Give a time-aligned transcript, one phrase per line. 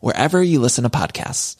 [0.00, 1.56] wherever you listen to podcasts.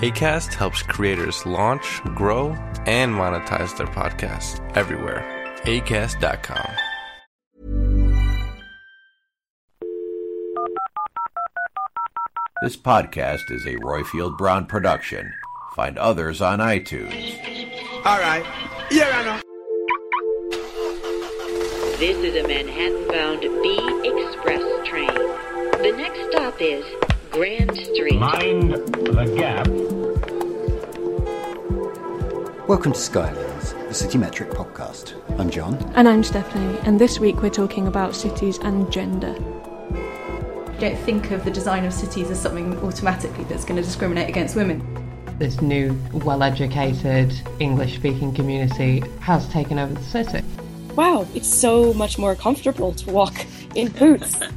[0.00, 2.50] ACAST helps creators launch, grow,
[2.86, 5.24] and monetize their podcasts everywhere.
[5.64, 6.70] ACAST.com.
[12.62, 15.32] This podcast is a Roifield Brown production.
[15.74, 17.36] Find others on iTunes.
[18.04, 18.44] All right.
[18.90, 19.40] Here I know.
[21.98, 25.37] This is a Manhattan-bound B Express train.
[25.78, 26.84] The next stop is
[27.30, 28.18] Grand Street.
[28.18, 29.68] Mind the gap.
[32.66, 35.14] Welcome to Skylines, the City Metric podcast.
[35.38, 35.76] I'm John.
[35.94, 39.34] And I'm Stephanie, and this week we're talking about cities and gender.
[40.80, 44.56] Don't think of the design of cities as something automatically that's going to discriminate against
[44.56, 44.82] women.
[45.38, 50.44] This new, well educated, English speaking community has taken over the city.
[50.96, 54.40] Wow, it's so much more comfortable to walk in boots.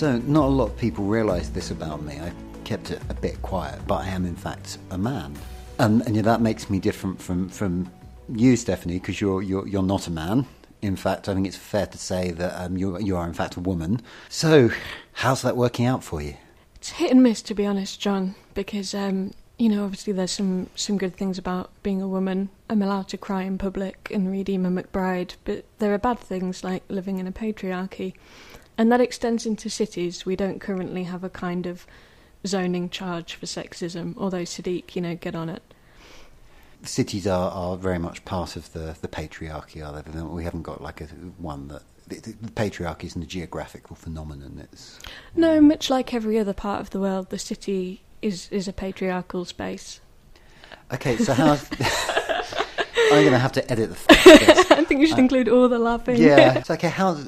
[0.00, 2.18] So, not a lot of people realise this about me.
[2.18, 2.32] I
[2.64, 5.36] kept it a bit quiet, but I am in fact a man.
[5.78, 7.92] And yeah, that makes me different from, from
[8.34, 10.46] you, Stephanie, because you're, you're, you're not a man.
[10.80, 13.56] In fact, I think it's fair to say that um, you, you are, in fact,
[13.56, 14.00] a woman.
[14.30, 14.70] So,
[15.12, 16.32] how's that working out for you?
[16.76, 20.70] It's hit and miss, to be honest, John, because, um, you know, obviously there's some,
[20.76, 22.48] some good things about being a woman.
[22.70, 26.64] I'm allowed to cry in public and read Eimear McBride, but there are bad things
[26.64, 28.14] like living in a patriarchy.
[28.80, 30.24] And that extends into cities.
[30.24, 31.86] We don't currently have a kind of
[32.46, 35.62] zoning charge for sexism, although Sadiq, you know, get on it
[36.82, 40.22] cities are, are very much part of the, the patriarchy, are they?
[40.22, 41.04] We haven't got like a
[41.36, 44.66] one that the, the patriarchy isn't a geographical phenomenon.
[44.72, 44.98] It's
[45.36, 49.44] no, much like every other part of the world, the city is is a patriarchal
[49.44, 50.00] space.
[50.92, 51.58] Okay, so how?
[53.12, 53.96] I'm going to have to edit the.
[54.70, 56.16] I think you should uh, include all the laughing.
[56.16, 56.88] Yeah, it's okay.
[56.88, 57.18] How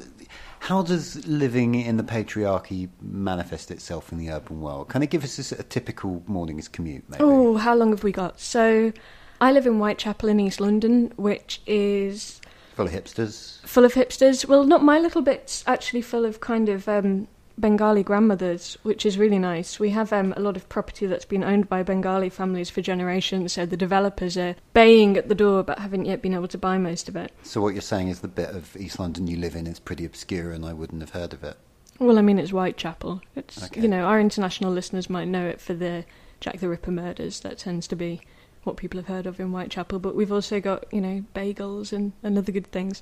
[0.63, 4.87] how does living in the patriarchy manifest itself in the urban world?
[4.87, 7.03] Can it give us a, a typical morning's commute?
[7.09, 7.21] Maybe?
[7.21, 8.39] Oh, how long have we got?
[8.39, 8.93] So,
[9.41, 12.39] I live in Whitechapel in East London, which is
[12.75, 13.59] full of hipsters.
[13.67, 14.47] Full of hipsters.
[14.47, 19.17] Well, not my little bit's actually full of kind of um, Bengali grandmothers, which is
[19.17, 19.79] really nice.
[19.79, 23.53] We have um, a lot of property that's been owned by Bengali families for generations,
[23.53, 26.77] so the developers are baying at the door but haven't yet been able to buy
[26.77, 27.31] most of it.
[27.43, 30.05] So, what you're saying is the bit of East London you live in is pretty
[30.05, 31.57] obscure and I wouldn't have heard of it?
[31.99, 33.21] Well, I mean, it's Whitechapel.
[33.35, 33.81] It's, okay.
[33.81, 36.05] you know, our international listeners might know it for the
[36.39, 37.41] Jack the Ripper murders.
[37.41, 38.21] That tends to be
[38.63, 42.13] what people have heard of in Whitechapel, but we've also got, you know, bagels and,
[42.23, 43.01] and other good things.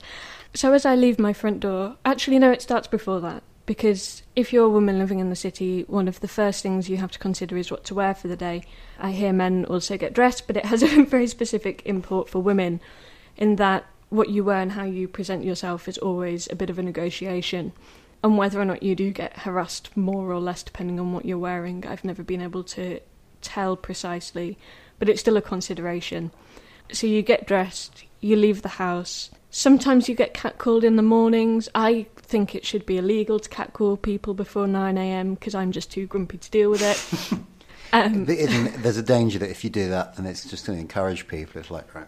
[0.53, 3.43] So as I leave my front door, actually, no, it starts before that.
[3.65, 6.97] Because if you're a woman living in the city, one of the first things you
[6.97, 8.63] have to consider is what to wear for the day.
[8.99, 12.81] I hear men also get dressed, but it has a very specific import for women
[13.37, 16.77] in that what you wear and how you present yourself is always a bit of
[16.77, 17.71] a negotiation.
[18.23, 21.37] And whether or not you do get harassed more or less depending on what you're
[21.37, 22.99] wearing, I've never been able to
[23.41, 24.57] tell precisely
[25.01, 26.29] but it's still a consideration.
[26.91, 29.31] So you get dressed, you leave the house.
[29.49, 31.67] Sometimes you get catcalled in the mornings.
[31.73, 36.07] I think it should be illegal to catcall people before 9am because I'm just too
[36.07, 37.39] grumpy to deal with it.
[37.93, 41.27] um, there's a danger that if you do that, then it's just going to encourage
[41.27, 41.59] people.
[41.59, 42.07] It's like, right,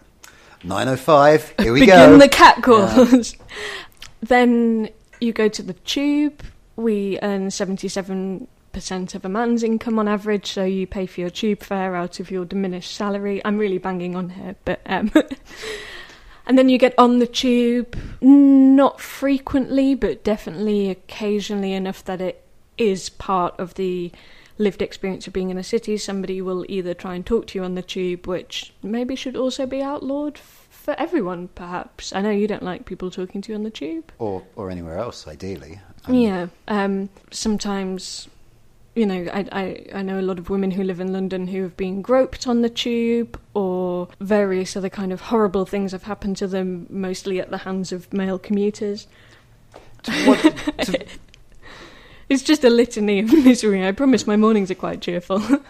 [0.64, 2.06] 9.05, here we begin go.
[2.06, 3.34] Begin the catcalls.
[3.34, 3.40] Yeah.
[4.22, 4.90] then
[5.20, 6.42] you go to the tube.
[6.78, 11.30] We earn 77 percent of a man's income on average, so you pay for your
[11.30, 13.40] tube fare out of your diminished salary.
[13.46, 15.12] I'm really banging on here, but um,
[16.46, 22.44] and then you get on the tube, not frequently, but definitely occasionally enough that it
[22.78, 24.12] is part of the
[24.58, 27.66] lived experience of being in a city, somebody will either try and talk to you
[27.66, 32.14] on the tube, which maybe should also be outlawed for everyone, perhaps.
[32.14, 34.12] I know you don't like people talking to you on the tube.
[34.20, 35.80] Or, or anywhere else, ideally.
[36.10, 36.48] Yeah.
[36.68, 38.28] Um, sometimes,
[38.96, 41.64] you know, I, I, I know a lot of women who live in London who
[41.64, 46.38] have been groped on the tube or various other kind of horrible things have happened
[46.38, 49.08] to them, mostly at the hands of male commuters.
[52.30, 53.86] it's just a litany of misery.
[53.86, 55.42] I promise my mornings are quite cheerful.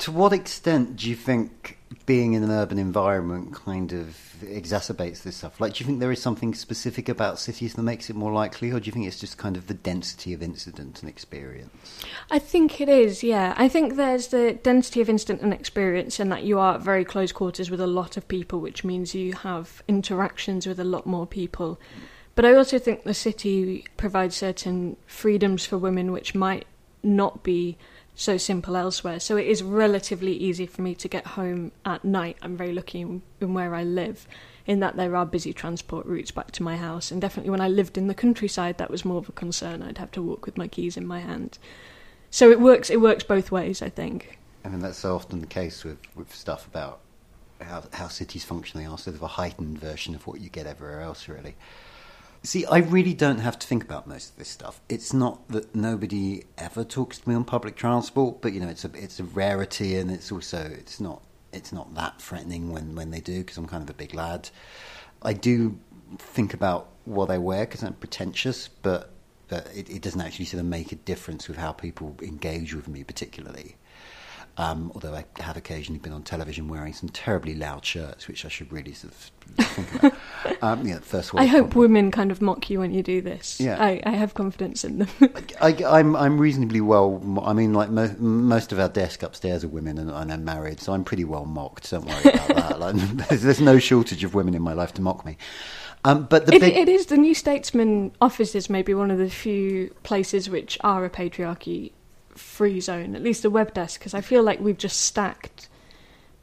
[0.00, 1.73] To what extent do you think
[2.06, 5.60] being in an urban environment kind of exacerbates this stuff?
[5.60, 8.70] Like, do you think there is something specific about cities that makes it more likely,
[8.70, 12.04] or do you think it's just kind of the density of incident and experience?
[12.30, 13.54] I think it is, yeah.
[13.56, 17.04] I think there's the density of incident and experience, and that you are at very
[17.04, 21.06] close quarters with a lot of people, which means you have interactions with a lot
[21.06, 21.80] more people.
[22.34, 26.66] But I also think the city provides certain freedoms for women which might
[27.02, 27.78] not be
[28.14, 29.20] so simple elsewhere.
[29.20, 32.36] So it is relatively easy for me to get home at night.
[32.42, 34.26] I'm very lucky in, in, where I live,
[34.66, 37.10] in that there are busy transport routes back to my house.
[37.10, 39.82] And definitely when I lived in the countryside, that was more of a concern.
[39.82, 41.58] I'd have to walk with my keys in my hand.
[42.30, 42.90] So it works.
[42.90, 44.38] It works both ways, I think.
[44.64, 47.00] I mean, that's so often the case with, with stuff about
[47.60, 48.80] how, how cities function.
[48.80, 51.54] They are sort of a heightened version of what you get everywhere else, really.
[52.44, 54.82] See, I really don't have to think about most of this stuff.
[54.90, 58.84] It's not that nobody ever talks to me on public transport, but you know, it's
[58.84, 61.22] a it's a rarity, and it's also it's not
[61.54, 64.50] it's not that threatening when when they do because I'm kind of a big lad.
[65.22, 65.78] I do
[66.18, 69.10] think about what I wear because I'm pretentious, but
[69.48, 72.88] but it, it doesn't actually sort of make a difference with how people engage with
[72.88, 73.76] me, particularly.
[74.56, 78.48] Um, although I have occasionally been on television wearing some terribly loud shirts, which I
[78.48, 80.62] should really sort of think about.
[80.62, 83.58] um, yeah, first I hope women kind of mock you when you do this.
[83.58, 83.82] Yeah.
[83.82, 85.08] I, I have confidence in them.
[85.60, 87.20] I, am I'm, I'm reasonably well.
[87.42, 90.80] I mean, like mo- most of our desk upstairs are women, and, and, I'm married,
[90.80, 91.90] so I'm pretty well mocked.
[91.90, 92.74] Don't worry about that.
[92.84, 92.96] Like,
[93.28, 95.36] there's, there's, no shortage of women in my life to mock me.
[96.04, 96.76] Um, but the it, big...
[96.76, 101.10] it is the New Statesman offices, maybe one of the few places which are a
[101.10, 101.92] patriarchy
[102.34, 105.68] free zone, at least the web desk, because I feel like we've just stacked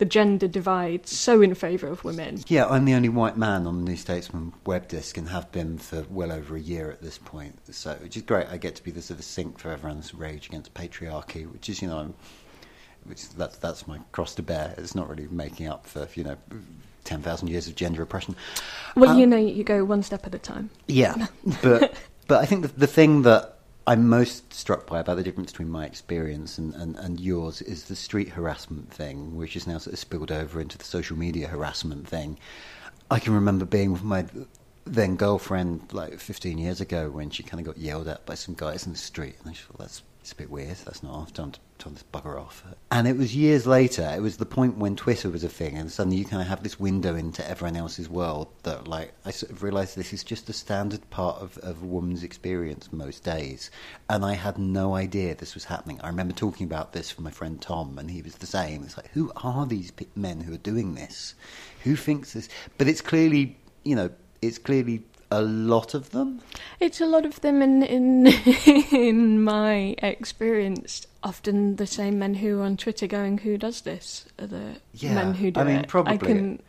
[0.02, 2.44] the gender divide so in favour of women.
[2.48, 5.78] Yeah, I'm the only white man on the New Statesman web disk and have been
[5.78, 7.60] for well over a year at this point.
[7.70, 8.48] So, which is great.
[8.48, 11.84] I get to be the sort of sink for everyone's rage against patriarchy, which is,
[11.84, 12.16] you know, I'm,
[13.04, 14.74] which that's that's my cross to bear.
[14.80, 16.38] It's not really making up for you know.
[17.04, 18.36] 10,000 years of gender oppression.
[18.96, 20.70] Well, um, you know, you go one step at a time.
[20.88, 21.26] Yeah,
[21.64, 21.96] but
[22.28, 23.58] but I think the, the thing that
[23.88, 27.86] I'm most struck by about the difference between my experience and, and, and yours is
[27.86, 31.48] the street harassment thing, which is now sort of spilled over into the social media
[31.48, 32.38] harassment thing.
[33.10, 34.26] I can remember being with my
[34.86, 38.56] then girlfriend like 15 years ago when she kind of got yelled at by some
[38.56, 40.78] guys in the street, and I thought that's it's a bit weird.
[40.86, 41.34] That's not.
[41.34, 42.64] Don't tell this bugger off.
[42.92, 44.12] And it was years later.
[44.16, 46.64] It was the point when Twitter was a thing, and suddenly you kind of have
[46.64, 50.50] this window into everyone else's world that, like, I sort of realised this is just
[50.50, 53.72] a standard part of, of a woman's experience most days.
[54.10, 56.00] And I had no idea this was happening.
[56.02, 58.84] I remember talking about this with my friend Tom, and he was the same.
[58.84, 61.36] It's like, who are these men who are doing this?
[61.84, 62.50] Who thinks this?
[62.78, 64.12] But it's clearly, you know,
[64.42, 66.42] it's clearly a lot of them?
[66.80, 68.28] It's a lot of them in in
[68.92, 71.08] in my experience.
[71.24, 75.16] Often the same men who are on Twitter going, "Who does this?" Are the yeah,
[75.16, 75.88] men who do I mean, it.
[75.88, 76.14] Probably.
[76.14, 76.62] I can.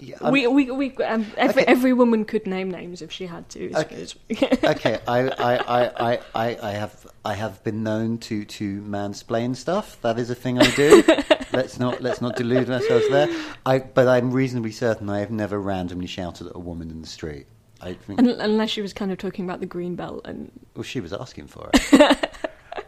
[0.00, 1.72] Yeah, we, we, we, um, every, okay.
[1.72, 3.74] every woman could name names if she had to.
[3.74, 4.06] Okay,
[4.64, 5.00] okay.
[5.08, 10.00] I, I, I, I, I have I have been known to, to mansplain stuff.
[10.02, 11.02] That is a thing I do.
[11.52, 13.28] let's not let's not delude ourselves there.
[13.66, 17.08] I, but I'm reasonably certain I have never randomly shouted at a woman in the
[17.08, 17.48] street.
[17.80, 20.50] I think, unless she was kind of talking about the green belt and.
[20.74, 21.86] Well, she was asking for it.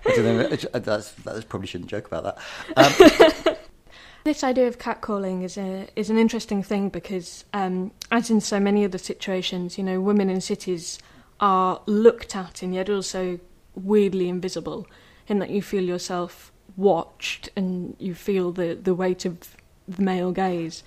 [0.07, 0.49] I don't know.
[0.81, 2.37] That's, that probably shouldn't joke about
[2.77, 3.47] that.
[3.47, 3.57] Um,
[4.25, 8.59] this idea of catcalling is a is an interesting thing because, um, as in so
[8.59, 10.99] many other situations, you know, women in cities
[11.39, 13.39] are looked at and yet also
[13.75, 14.87] weirdly invisible,
[15.29, 19.57] in that you feel yourself watched and you feel the the weight of
[19.87, 20.83] the male gaze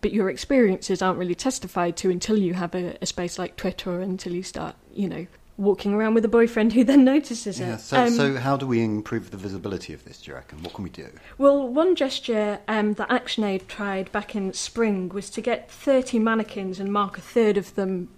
[0.00, 3.90] but your experiences aren't really testified to until you have a, a, space like Twitter
[3.90, 5.26] or until you start, you know,
[5.58, 7.80] walking around with a boyfriend who then notices yeah, it.
[7.80, 10.62] So, um, so how do we improve the visibility of this, do you reckon?
[10.62, 11.08] What can we do?
[11.38, 16.78] Well, one gesture um, that ActionAid tried back in spring was to get 30 mannequins
[16.78, 18.08] and mark a third of them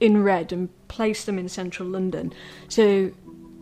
[0.00, 2.32] in red and place them in central London.
[2.68, 3.12] So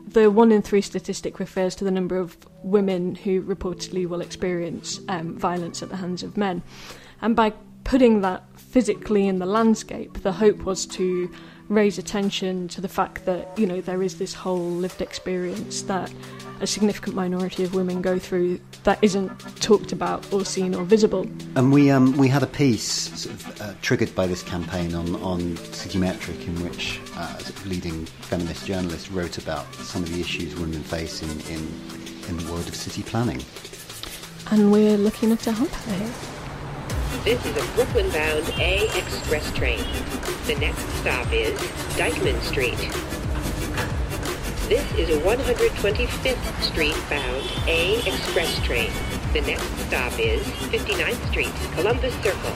[0.06, 5.00] the one in three statistic refers to the number of women who reportedly will experience
[5.08, 6.62] um, violence at the hands of men.
[7.23, 7.52] And by
[7.85, 11.30] putting that physically in the landscape, the hope was to
[11.68, 16.12] raise attention to the fact that, you know, there is this whole lived experience that
[16.61, 19.30] a significant minority of women go through that isn't
[19.61, 21.26] talked about or seen or visible.
[21.56, 22.85] And we um, we had a piece
[23.23, 28.66] sort of, uh, triggered by this campaign on on Citymetric in which uh, leading feminist
[28.66, 31.66] journalists wrote about some of the issues women face in in,
[32.28, 33.42] in the world of city planning.
[34.50, 36.11] And we're looking at a hump there.
[37.23, 39.78] This is a Brooklyn bound A express train.
[40.47, 41.59] The next stop is
[41.97, 42.76] Dyckman Street.
[44.68, 48.90] This is a 125th Street bound A express train.
[49.33, 52.54] The next stop is 59th Street, Columbus Circle.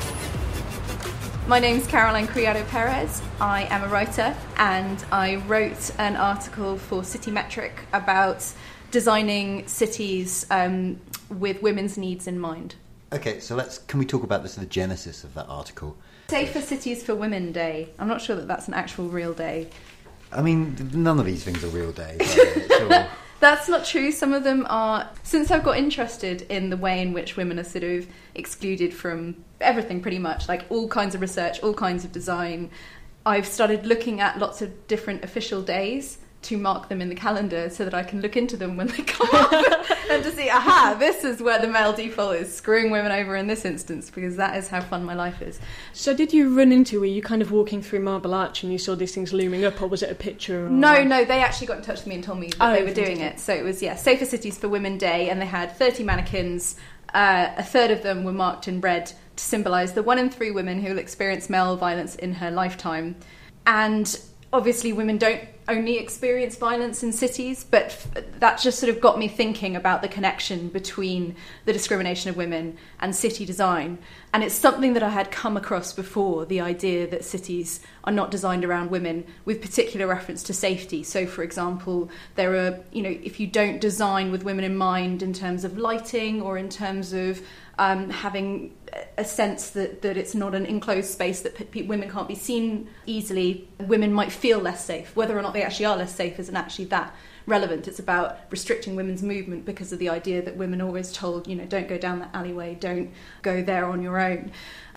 [1.47, 3.23] My name's Caroline Criado Perez.
[3.41, 8.45] I am a writer and I wrote an article for Citymetric about
[8.91, 11.00] designing cities um,
[11.31, 12.75] with women's needs in mind.
[13.11, 15.97] Okay, so let's can we talk about this the genesis of that article?
[16.29, 17.88] Safer Cities for Women Day.
[17.99, 19.69] I'm not sure that that's an actual real day.
[20.31, 22.38] I mean, none of these things are real days.
[23.41, 24.11] That's not true.
[24.11, 25.09] Some of them are.
[25.23, 29.43] Since I've got interested in the way in which women are sort of excluded from
[29.61, 32.71] everything, pretty much, like all kinds of research, all kinds of design,
[33.25, 37.68] I've started looking at lots of different official days to mark them in the calendar
[37.68, 39.52] so that I can look into them when they come up
[40.11, 43.49] and to see, aha, this is where the male default is screwing women over in
[43.49, 45.59] this instance because that is how fun my life is.
[45.92, 47.00] So, did you run into?
[47.00, 49.83] Were you kind of walking through Marble Arch and you saw these things looming up,
[49.83, 50.66] or was it a picture?
[50.66, 50.71] Or...
[50.71, 52.85] No, no, they actually got in touch with me and told me that Oh, they
[52.85, 53.40] were doing it.
[53.40, 56.76] So it was yeah, Safer Cities for Women Day, and they had 30 mannequins.
[57.12, 60.50] Uh, a third of them were marked in red to symbolise the one in three
[60.50, 63.16] women who will experience male violence in her lifetime.
[63.66, 64.18] And
[64.52, 69.18] obviously, women don't only experience violence in cities, but f- that just sort of got
[69.18, 73.98] me thinking about the connection between the discrimination of women and city design.
[74.32, 78.31] And it's something that I had come across before the idea that cities are not
[78.31, 81.03] designed around women with particular reference to safety.
[81.03, 85.23] So, for example, there are, you know, if you don't design with women in mind
[85.23, 87.43] in terms of lighting or in terms of
[87.79, 88.75] um, having
[89.19, 93.69] a sense that, that it's not an enclosed space that women can't be seen easily,
[93.79, 95.15] women might feel less safe.
[95.15, 97.87] Whether or not they actually are less safe isn't actually that relevant.
[97.88, 101.57] It's about restricting women's movement because of the idea that women are always told, you
[101.57, 103.11] know, don't go down that alleyway, don't
[103.43, 104.50] go there on your own.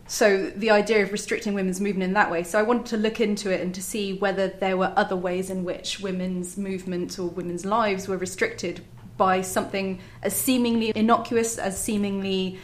[0.08, 2.44] So the idea of restricting women's movement in that way.
[2.44, 5.50] So I wanted to look into it and to see whether there were other ways
[5.50, 8.84] in which women's movement or women's lives were restricted
[9.18, 12.60] by something as seemingly innocuous, as seemingly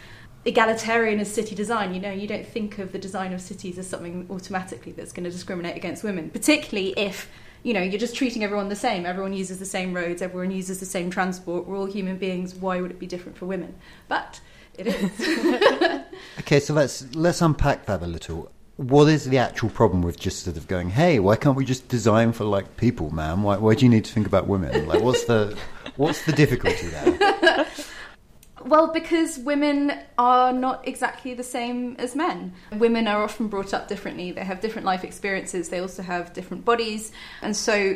[0.46, 1.94] egalitarian as city design.
[1.94, 5.26] You know, you don't think of the design of cities as something automatically that's going
[5.26, 7.30] to discriminate against women, particularly if
[7.64, 9.06] you know you're just treating everyone the same.
[9.06, 10.22] Everyone uses the same roads.
[10.22, 11.68] Everyone uses the same transport.
[11.68, 12.56] We're all human beings.
[12.56, 13.76] Why would it be different for women?
[14.08, 14.40] But
[14.78, 16.04] it is.
[16.40, 18.52] Okay, so let's let's unpack that a little.
[18.78, 21.88] What is the actual problem with just sort of going, hey, why can't we just
[21.88, 23.42] design for like people, man?
[23.42, 24.88] Why, why do you need to think about women?
[24.88, 25.58] Like, what's the
[25.96, 27.68] what's the difficulty there?
[28.66, 32.54] Well, because women are not exactly the same as men.
[32.74, 34.34] Women are often brought up differently.
[34.34, 35.70] They have different life experiences.
[35.70, 37.14] They also have different bodies.
[37.42, 37.96] And so,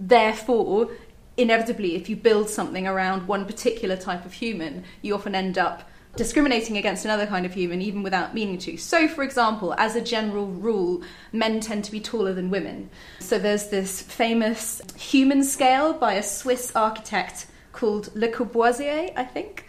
[0.00, 0.88] therefore,
[1.36, 5.82] inevitably, if you build something around one particular type of human, you often end up
[6.18, 8.76] discriminating against another kind of human even without meaning to.
[8.76, 12.90] So, for example, as a general rule, men tend to be taller than women.
[13.20, 19.64] So, there's this famous human scale by a Swiss architect called Le Corbusier, I think,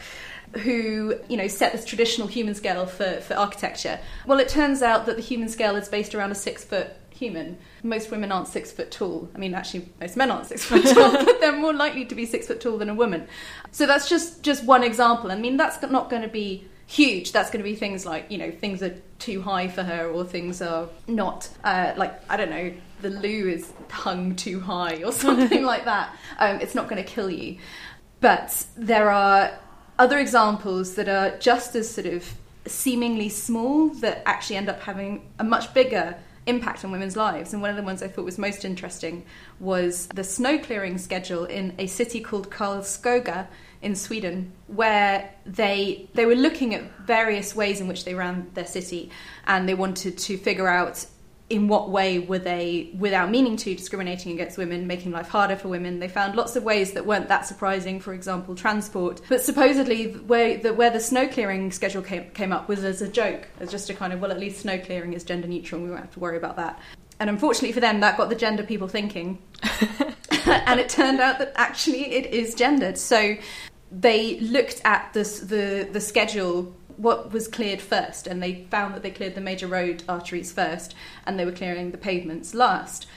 [0.64, 4.00] who you know set this traditional human scale for, for architecture.
[4.26, 7.58] Well, it turns out that the human scale is based around a six foot human.
[7.84, 9.30] Most women aren't six foot tall.
[9.34, 12.26] I mean, actually, most men aren't six foot tall, but they're more likely to be
[12.26, 13.28] six foot tall than a woman.
[13.72, 15.32] So that's just just one example.
[15.32, 17.32] I mean, that's not going to be huge.
[17.32, 20.26] That's going to be things like you know things are too high for her, or
[20.26, 22.74] things are not uh, like I don't know.
[23.02, 26.16] The loo is hung too high, or something like that.
[26.38, 27.58] Um, it's not going to kill you.
[28.22, 29.58] But there are
[29.98, 32.34] other examples that are just as sort of
[32.66, 36.16] seemingly small that actually end up having a much bigger
[36.50, 37.54] impact on women's lives.
[37.54, 39.26] And one of the ones I thought was most interesting
[39.60, 43.48] was the snow clearing schedule in a city called Karlskoga
[43.82, 48.66] in Sweden, where they they were looking at various ways in which they ran their
[48.66, 49.10] city,
[49.48, 51.06] and they wanted to figure out
[51.50, 55.68] in what way were they, without meaning to, discriminating against women, making life harder for
[55.68, 56.00] women?
[56.00, 59.22] They found lots of ways that weren't that surprising, for example, transport.
[59.30, 63.08] But supposedly, where the, where the snow clearing schedule came, came up was as a
[63.08, 65.90] joke, as just a kind of, well, at least snow clearing is gender neutral and
[65.90, 66.80] we won't have to worry about that.
[67.20, 69.40] And unfortunately for them, that got the gender people thinking.
[70.46, 72.98] and it turned out that actually it is gendered.
[72.98, 73.36] So
[73.92, 79.04] they looked at this, the, the schedule what was cleared first, and they found that
[79.04, 80.94] they cleared the major road arteries first,
[81.26, 83.08] and they were clearing the pavements last.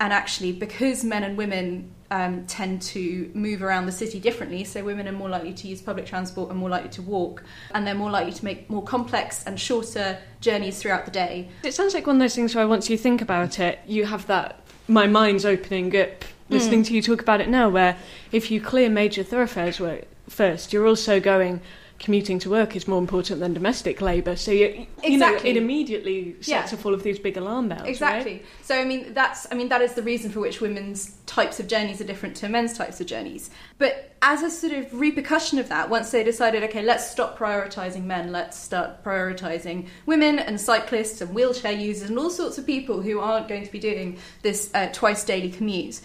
[0.00, 4.84] And actually, because men and women um, tend to move around the city differently, so
[4.84, 7.42] women are more likely to use public transport and more likely to walk,
[7.74, 11.48] and they're more likely to make more complex and shorter journeys throughout the day.
[11.64, 14.26] It sounds like one of those things where once you think about it, you have
[14.28, 16.86] that my mind's opening up listening Mm.
[16.86, 17.96] to you talk about it now, where
[18.30, 19.80] if you clear major thoroughfares
[20.28, 21.60] first, you're also going
[22.02, 24.36] commuting to work is more important than domestic labour.
[24.36, 26.78] So you, you know, it immediately sets Yeah.
[26.78, 27.86] off all of these big alarm bells.
[27.86, 28.32] Exactly.
[28.32, 28.44] Right?
[28.62, 31.68] So I mean that's I mean that is the reason for which women's types of
[31.68, 33.50] journeys are different to men's types of journeys.
[33.78, 38.04] But as a sort of repercussion of that, once they decided, okay, let's stop prioritizing
[38.04, 43.00] men, let's start prioritizing women and cyclists and wheelchair users and all sorts of people
[43.00, 46.00] who aren't going to be doing this uh, twice daily commute.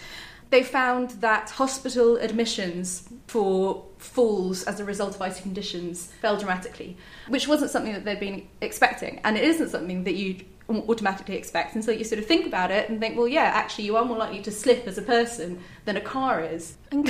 [0.49, 6.97] They found that hospital admissions for falls as a result of icy conditions fell dramatically,
[7.27, 11.75] which wasn't something that they'd been expecting, and it isn't something that you automatically expect
[11.75, 14.03] until so you sort of think about it and think, well, yeah, actually, you are
[14.03, 16.75] more likely to slip as a person than a car is.
[16.91, 17.09] And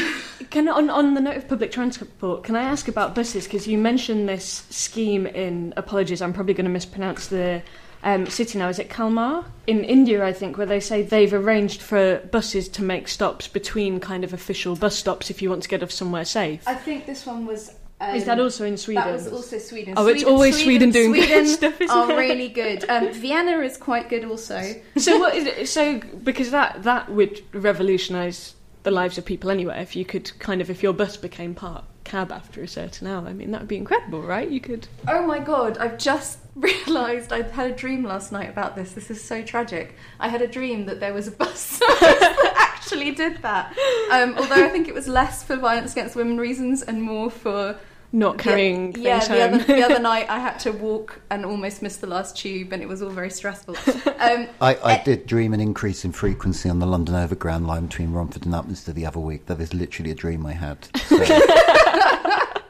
[0.52, 3.46] can on on the note of public transport, can I ask about buses?
[3.46, 7.64] Because you mentioned this scheme in apologies, I'm probably going to mispronounce the
[8.04, 8.70] um, city now.
[8.70, 10.26] Is it Kalmar in India?
[10.26, 14.34] I think where they say they've arranged for buses to make stops between kind of
[14.34, 16.64] official bus stops if you want to get off somewhere safe.
[16.68, 17.74] I think this one was.
[18.14, 19.04] Is that also in Sweden?
[19.04, 19.96] That was also Sweden.
[19.98, 22.16] Oh, it's always Sweden doing good stuff, isn't are it?
[22.16, 22.88] really good.
[22.88, 24.62] Um, Vienna is quite good also.
[24.98, 25.68] so what is it?
[25.68, 29.82] So because that that would revolutionise the lives of people anyway.
[29.82, 33.28] If you could kind of if your bus became part cab after a certain hour,
[33.28, 34.48] I mean that would be incredible, right?
[34.48, 34.88] You could.
[35.08, 36.38] Oh my god, I've just
[36.88, 38.94] realised I had a dream last night about this.
[38.94, 39.96] This is so tragic.
[40.20, 43.78] I had a dream that there was a bus service that actually did that.
[44.12, 47.78] Um, although I think it was less for violence against women reasons and more for
[48.12, 51.82] Not carrying The, yeah, the other, the other night I had to walk and almost
[51.82, 53.76] missed the last tube, and it was all very stressful.
[54.20, 58.12] Um, I, I did dream an increase in frequency on the London Overground line between
[58.12, 59.46] Romford and Upminster the other week.
[59.46, 60.86] That is literally a dream I had.
[61.06, 61.18] So,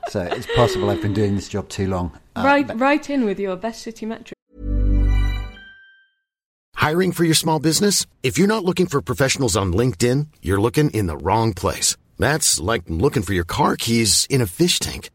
[0.09, 2.11] so it's possible I've been doing this job too long.
[2.35, 4.33] Uh, right, right in with your best city metric.
[6.75, 8.05] Hiring for your small business?
[8.23, 11.97] If you're not looking for professionals on LinkedIn, you're looking in the wrong place.
[12.17, 15.09] That's like looking for your car keys in a fish tank.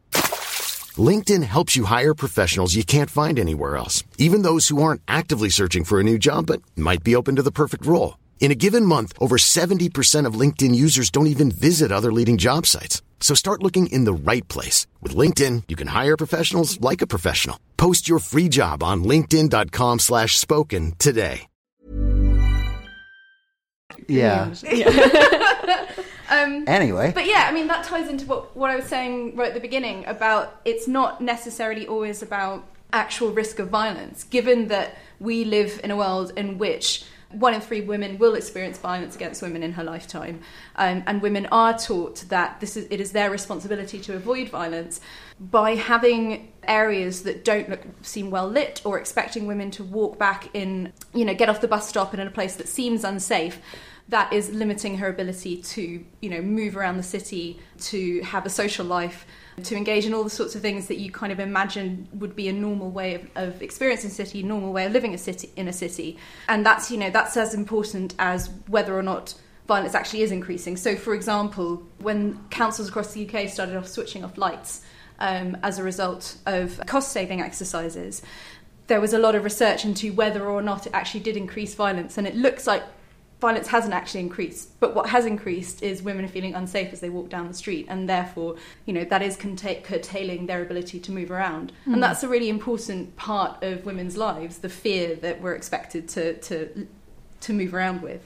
[0.97, 5.49] LinkedIn helps you hire professionals you can't find anywhere else, even those who aren't actively
[5.49, 8.17] searching for a new job but might be open to the perfect role.
[8.43, 12.65] In a given month, over 70% of LinkedIn users don't even visit other leading job
[12.65, 13.01] sites.
[13.21, 14.85] So start looking in the right place.
[15.01, 17.57] With LinkedIn, you can hire professionals like a professional.
[17.77, 21.43] Post your free job on linkedin.com slash spoken today.
[24.09, 24.53] Yeah.
[26.29, 27.13] um, Anyway.
[27.15, 29.61] But yeah, I mean, that ties into what, what I was saying right at the
[29.61, 35.79] beginning about it's not necessarily always about actual risk of violence, given that we live
[35.81, 39.73] in a world in which one in three women will experience violence against women in
[39.73, 40.41] her lifetime,
[40.75, 45.01] um, and women are taught that this is it is their responsibility to avoid violence
[45.39, 50.49] by having areas that don't look, seem well lit or expecting women to walk back
[50.53, 53.59] in, you know, get off the bus stop and in a place that seems unsafe.
[54.09, 58.49] That is limiting her ability to, you know, move around the city, to have a
[58.49, 59.25] social life,
[59.61, 62.47] to engage in all the sorts of things that you kind of imagine would be
[62.47, 65.67] a normal way of, of experiencing a city, normal way of living a city in
[65.67, 66.17] a city.
[66.49, 69.35] And that's, you know, that's as important as whether or not
[69.67, 70.75] violence actually is increasing.
[70.77, 74.81] So, for example, when councils across the UK started off switching off lights
[75.19, 78.21] um, as a result of cost saving exercises,
[78.87, 82.17] there was a lot of research into whether or not it actually did increase violence.
[82.17, 82.83] And it looks like
[83.43, 84.79] violence hasn't actually increased.
[84.79, 87.85] But what has increased is women feeling unsafe as they walk down the street.
[87.89, 91.73] And therefore, you know, that is conta- curtailing their ability to move around.
[91.85, 91.93] Mm.
[91.93, 96.37] And that's a really important part of women's lives the fear that we're expected to,
[96.37, 96.87] to,
[97.41, 98.25] to move around with.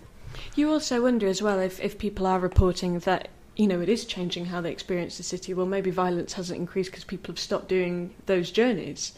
[0.56, 4.06] You also wonder as well if, if people are reporting that you know it is
[4.06, 5.56] changing how they experience the city.
[5.56, 9.13] Well, maybe violence hasn't increased because people have stopped doing those journeys,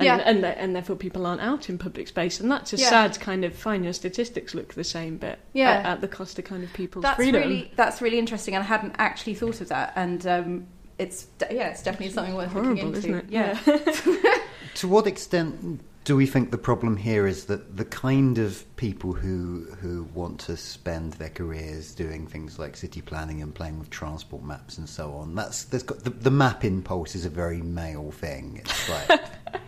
[0.00, 0.22] and Yeah.
[0.26, 2.88] and, th- and therefore people aren't out in public space, and that's a Yeah.
[2.90, 3.54] sad kind of.
[3.54, 5.70] Fine, your statistics look the same, but Yeah.
[5.70, 7.40] at, at the cost of kind of people's That's freedom.
[7.42, 9.92] really that's really interesting, and I hadn't actually thought of that.
[9.96, 10.66] And um,
[10.98, 12.98] it's yeah, it's definitely something worth looking into.
[12.98, 13.24] isn't it?
[13.28, 13.58] Yeah.
[14.76, 19.12] To what extent do we think the problem here is that the kind of people
[19.12, 23.90] who who want to spend their careers doing things like city planning and playing with
[23.90, 25.34] transport maps and so on?
[25.34, 28.62] That's there's got the, the map impulse is a very male thing.
[28.64, 29.20] It's like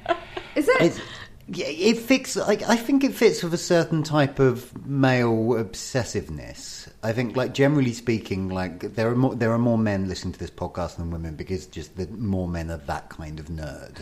[0.57, 0.83] is it?
[0.83, 1.01] It's,
[1.49, 2.37] yeah, it fits.
[2.37, 6.89] Like I think it fits with a certain type of male obsessiveness.
[7.03, 10.39] I think, like generally speaking, like there are more there are more men listening to
[10.39, 13.99] this podcast than women because just the more men are that kind of nerd.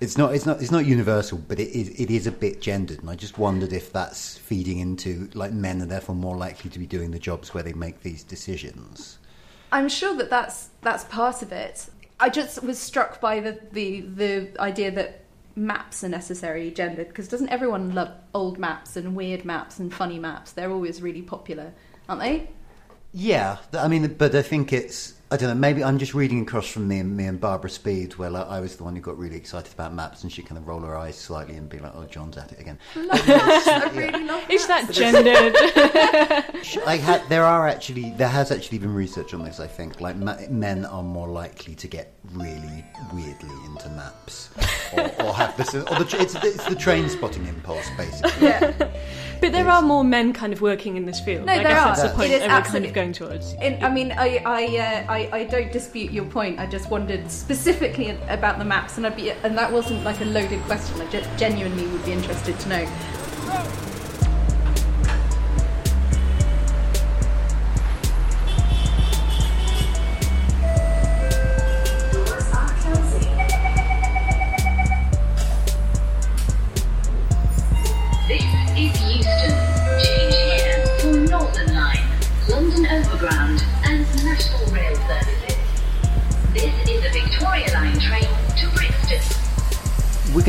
[0.00, 0.34] It's not.
[0.34, 0.60] It's not.
[0.60, 1.88] It's not universal, but it is.
[1.88, 5.80] It is a bit gendered, and I just wondered if that's feeding into like men
[5.80, 9.18] are therefore more likely to be doing the jobs where they make these decisions.
[9.72, 11.86] I'm sure that that's that's part of it.
[12.20, 15.22] I just was struck by the the, the idea that
[15.54, 20.18] maps are necessarily gendered because doesn't everyone love old maps and weird maps and funny
[20.18, 20.52] maps?
[20.52, 21.72] They're always really popular,
[22.08, 22.50] aren't they?
[23.12, 25.14] Yeah, I mean, but I think it's.
[25.28, 25.54] I don't know.
[25.56, 28.60] Maybe I'm just reading across from me and me and Barbara Speed, where like, I
[28.60, 30.96] was the one who got really excited about maps, and she kind of roll her
[30.96, 34.88] eyes slightly and be like, "Oh, John's at it again." I really love Is that
[34.92, 35.56] gendered?
[36.86, 39.58] I had, there are actually there has actually been research on this.
[39.58, 44.50] I think like ma- men are more likely to get really weirdly into maps,
[44.92, 45.74] or, or have this.
[45.74, 48.46] Or the, it's, it's the train spotting impulse, basically.
[48.46, 48.90] Yeah.
[49.38, 51.44] But there are more men kind of working in this field.
[51.44, 51.96] No, I there guess are.
[51.96, 53.52] that's the point is that kind absolute- of going towards.
[53.54, 56.58] In, I mean, I I, uh, I I don't dispute your point.
[56.58, 60.24] I just wondered specifically about the maps, and I'd be and that wasn't like a
[60.24, 61.00] loaded question.
[61.00, 63.85] I just genuinely would be interested to know.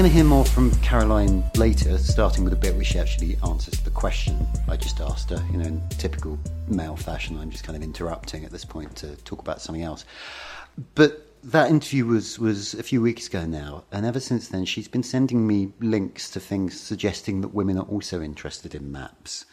[0.07, 3.77] Going to hear more from Caroline later, starting with a bit where she actually answers
[3.81, 5.45] the question I just asked her.
[5.51, 6.39] You know, in typical
[6.69, 10.05] male fashion, I'm just kind of interrupting at this point to talk about something else.
[10.95, 14.87] But that interview was, was a few weeks ago now, and ever since then, she's
[14.87, 19.43] been sending me links to things suggesting that women are also interested in maps.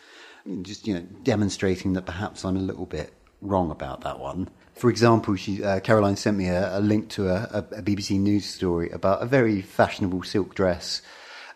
[0.63, 4.49] Just, you know, demonstrating that perhaps I'm a little bit wrong about that one.
[4.75, 8.45] For example, she, uh, Caroline sent me a, a link to a, a, BBC News
[8.45, 11.01] story about a very fashionable silk dress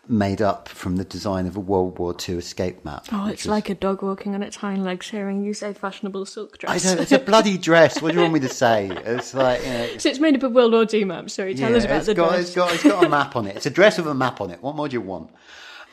[0.07, 3.05] made up from the design of a World War II escape map.
[3.11, 6.25] Oh, it's was- like a dog walking on its hind legs hearing you say fashionable
[6.25, 6.83] silk dress.
[6.83, 8.01] don't, it's a bloody dress.
[8.01, 8.89] What do you want me to say?
[8.89, 11.33] It's like, you know, it's, so it's made up of World War II maps.
[11.33, 12.45] Sorry, tell yeah, us about the got, dress.
[12.45, 13.57] It's got, it's got a map on it.
[13.57, 14.63] It's a dress with a map on it.
[14.63, 15.29] What more do you want?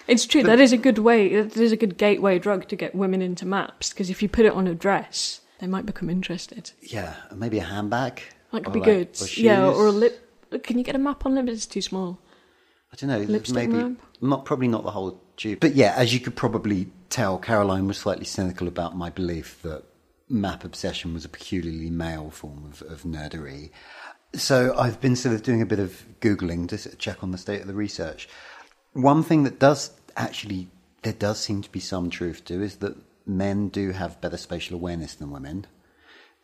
[0.06, 0.44] It's true.
[0.44, 1.42] that is a good way.
[1.42, 3.90] That is a good gateway drug to get women into maps.
[3.90, 6.70] Because if you put it on a dress, they might become interested.
[6.80, 8.22] Yeah, maybe a handbag.
[8.52, 9.20] That could be like- good.
[9.20, 10.22] or yeah, or a lip.
[10.62, 11.48] Can you get a map on lip?
[11.48, 12.18] It's too small.
[12.92, 13.18] I don't know.
[13.18, 13.98] Lipstick maybe map?
[14.20, 15.60] not probably not the whole tube.
[15.60, 19.82] But yeah, as you could probably tell, Caroline was slightly cynical about my belief that
[20.28, 23.70] map obsession was a peculiarly male form of, of nerdery.
[24.34, 27.30] So I've been sort of doing a bit of googling to sort of check on
[27.30, 28.28] the state of the research.
[28.92, 30.68] One thing that does actually
[31.02, 34.76] there does seem to be some truth to is that men do have better spatial
[34.76, 35.66] awareness than women.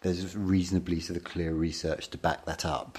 [0.02, 2.98] There's reasonably sort of clear research to back that up.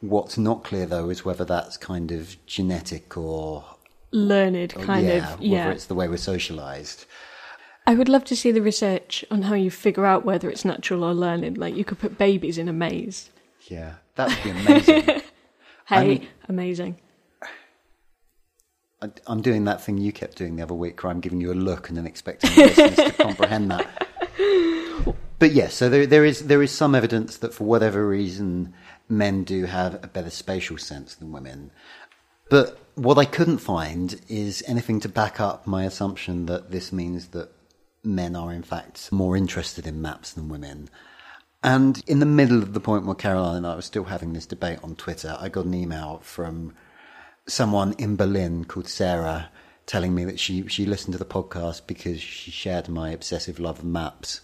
[0.00, 3.64] What's not clear though is whether that's kind of genetic or
[4.10, 5.40] Learned, or, kind yeah, of.
[5.40, 7.06] whether it's the way we're socialized.
[7.86, 11.02] I would love to see the research on how you figure out whether it's natural
[11.02, 11.56] or learned.
[11.56, 13.30] Like you could put babies in a maze.
[13.68, 15.22] Yeah, that would be amazing.
[15.86, 17.00] Hey, I'm- amazing.
[19.02, 21.52] I, I'm doing that thing you kept doing the other week, where I'm giving you
[21.52, 24.08] a look and then expecting the listeners to comprehend that.
[25.42, 28.74] But yes, so there, there is there is some evidence that for whatever reason,
[29.08, 31.72] men do have a better spatial sense than women.
[32.48, 37.28] But what I couldn't find is anything to back up my assumption that this means
[37.30, 37.50] that
[38.04, 40.88] men are in fact more interested in maps than women.
[41.60, 44.46] And in the middle of the point where Caroline and I were still having this
[44.46, 46.72] debate on Twitter, I got an email from
[47.46, 49.50] someone in Berlin called Sarah
[49.86, 53.80] telling me that she, she listened to the podcast because she shared my obsessive love
[53.80, 54.40] of maps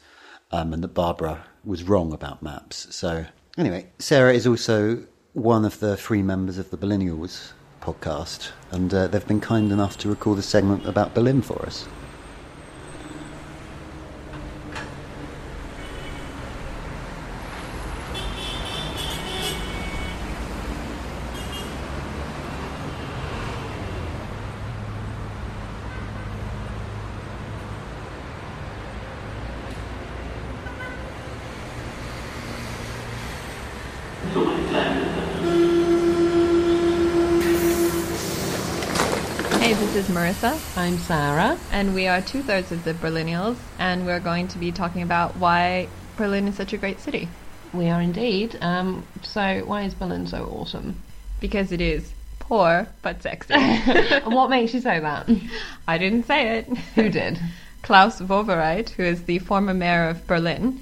[0.50, 2.94] um, and that Barbara was wrong about maps.
[2.94, 8.92] So, anyway, Sarah is also one of the three members of the Berlinials podcast, and
[8.92, 11.86] uh, they've been kind enough to record a segment about Berlin for us.
[40.08, 40.58] Marissa.
[40.74, 41.58] I'm Sarah.
[41.70, 45.36] And we are two thirds of the Berlinials, and we're going to be talking about
[45.36, 47.28] why Berlin is such a great city.
[47.74, 48.56] We are indeed.
[48.62, 51.02] Um, so, why is Berlin so awesome?
[51.40, 53.52] Because it is poor but sexy.
[53.54, 55.28] and what makes you say that?
[55.86, 56.66] I didn't say it.
[56.94, 57.38] Who did?
[57.82, 60.80] Klaus Wowereit, who is the former mayor of Berlin.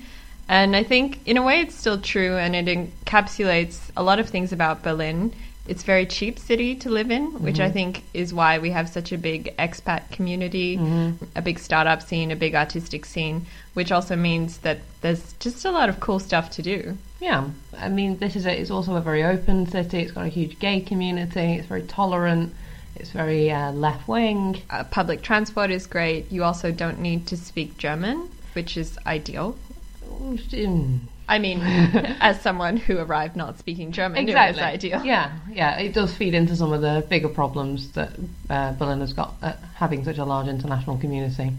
[0.48, 4.28] And I think, in a way, it's still true, and it encapsulates a lot of
[4.28, 5.34] things about Berlin.
[5.68, 7.72] It's a very cheap city to live in, which I Mhm.
[7.72, 11.14] think is why we have such a big expat community, Mhm.
[11.34, 15.70] a big startup scene, a big artistic scene, which also means that there's just a
[15.72, 16.96] lot of cool stuff to do.
[17.20, 17.44] Yeah,
[17.78, 19.98] I mean, this is a, it's also a very open city.
[19.98, 21.54] It's got a huge gay community.
[21.54, 22.54] It's very tolerant.
[22.94, 24.58] It's very uh, left wing.
[24.70, 26.30] Uh, public transport is great.
[26.30, 29.56] You also don't need to speak German, which is ideal.
[31.28, 31.60] I mean,
[32.20, 34.62] as someone who arrived not speaking German, Exactly.
[34.62, 35.04] it was ideal.
[35.04, 35.78] Yeah, yeah.
[35.78, 38.12] It does feed into some of the bigger problems that
[38.48, 41.52] uh, Berlin has got at having such a large international community.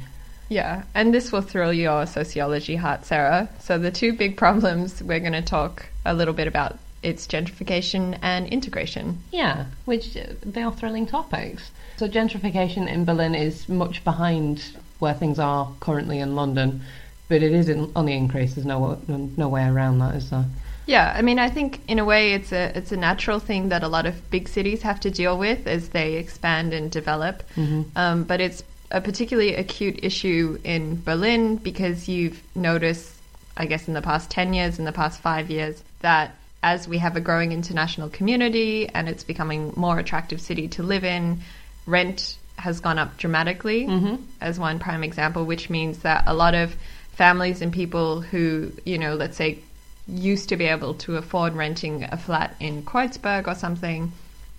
[0.49, 3.49] Yeah, and this will thrill your sociology heart, Sarah.
[3.59, 8.17] So the two big problems we're going to talk a little bit about its gentrification
[8.21, 9.21] and integration.
[9.31, 11.69] Yeah, which uh, they are thrilling topics.
[11.97, 14.63] So gentrification in Berlin is much behind
[14.99, 16.81] where things are currently in London,
[17.27, 18.53] but it is in, on the increase.
[18.55, 20.45] There's no no way around that, is there?
[20.85, 23.83] Yeah, I mean, I think in a way it's a it's a natural thing that
[23.83, 27.43] a lot of big cities have to deal with as they expand and develop.
[27.55, 27.85] Mhm.
[27.95, 33.11] Um, but it's a particularly acute issue in Berlin because you've noticed,
[33.57, 36.97] I guess, in the past ten years, in the past five years, that as we
[36.99, 41.39] have a growing international community and it's becoming more attractive city to live in,
[41.85, 44.19] rent has gone up dramatically Mhm.
[44.41, 46.75] as one prime example, which means that a lot of
[47.17, 49.59] families and people who, you know, let's say
[50.07, 54.11] used to be able to afford renting a flat in Kreuzberg or something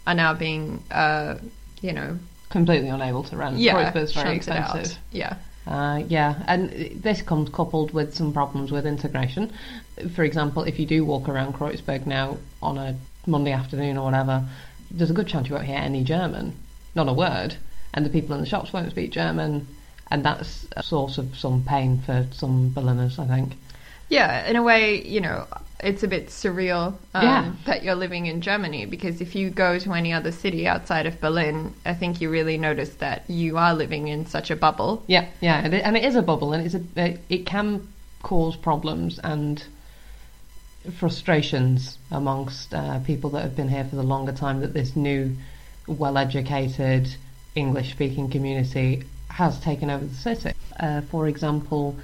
[0.06, 1.36] are now being, uh,
[1.80, 2.18] you know,
[2.50, 3.58] Completely unable to rent.
[3.58, 4.98] Yeah, Kreuzberg's very expensive.
[5.12, 5.36] Yeah.
[5.66, 6.70] Uh, yeah, and
[7.02, 9.52] this comes coupled with some problems with integration.
[10.14, 14.44] For example, if you do walk around Kreuzberg now on a Monday afternoon or whatever,
[14.90, 16.54] there's a good chance you won't hear any German,
[16.94, 17.56] not a word,
[17.92, 19.66] and the people in the shops won't speak German,
[20.10, 23.54] and that's a source of some pain for some Berliners, I think.
[24.08, 25.46] Yeah, in a way, you know,
[25.80, 27.52] it's a bit surreal um, Yeah.
[27.66, 31.20] that you're living in Germany because if you go to any other city outside of
[31.20, 35.04] Berlin, I think you really notice that you are living in such a bubble.
[35.06, 37.86] Yeah, yeah, and it, and it is a bubble, and it's a it, it can
[38.22, 39.62] cause problems and
[40.96, 44.60] frustrations amongst uh, people that have been here for the longer time.
[44.60, 45.36] That this new,
[45.86, 47.14] well-educated
[47.54, 50.52] English-speaking community has taken over the city.
[50.80, 51.96] Uh, for example,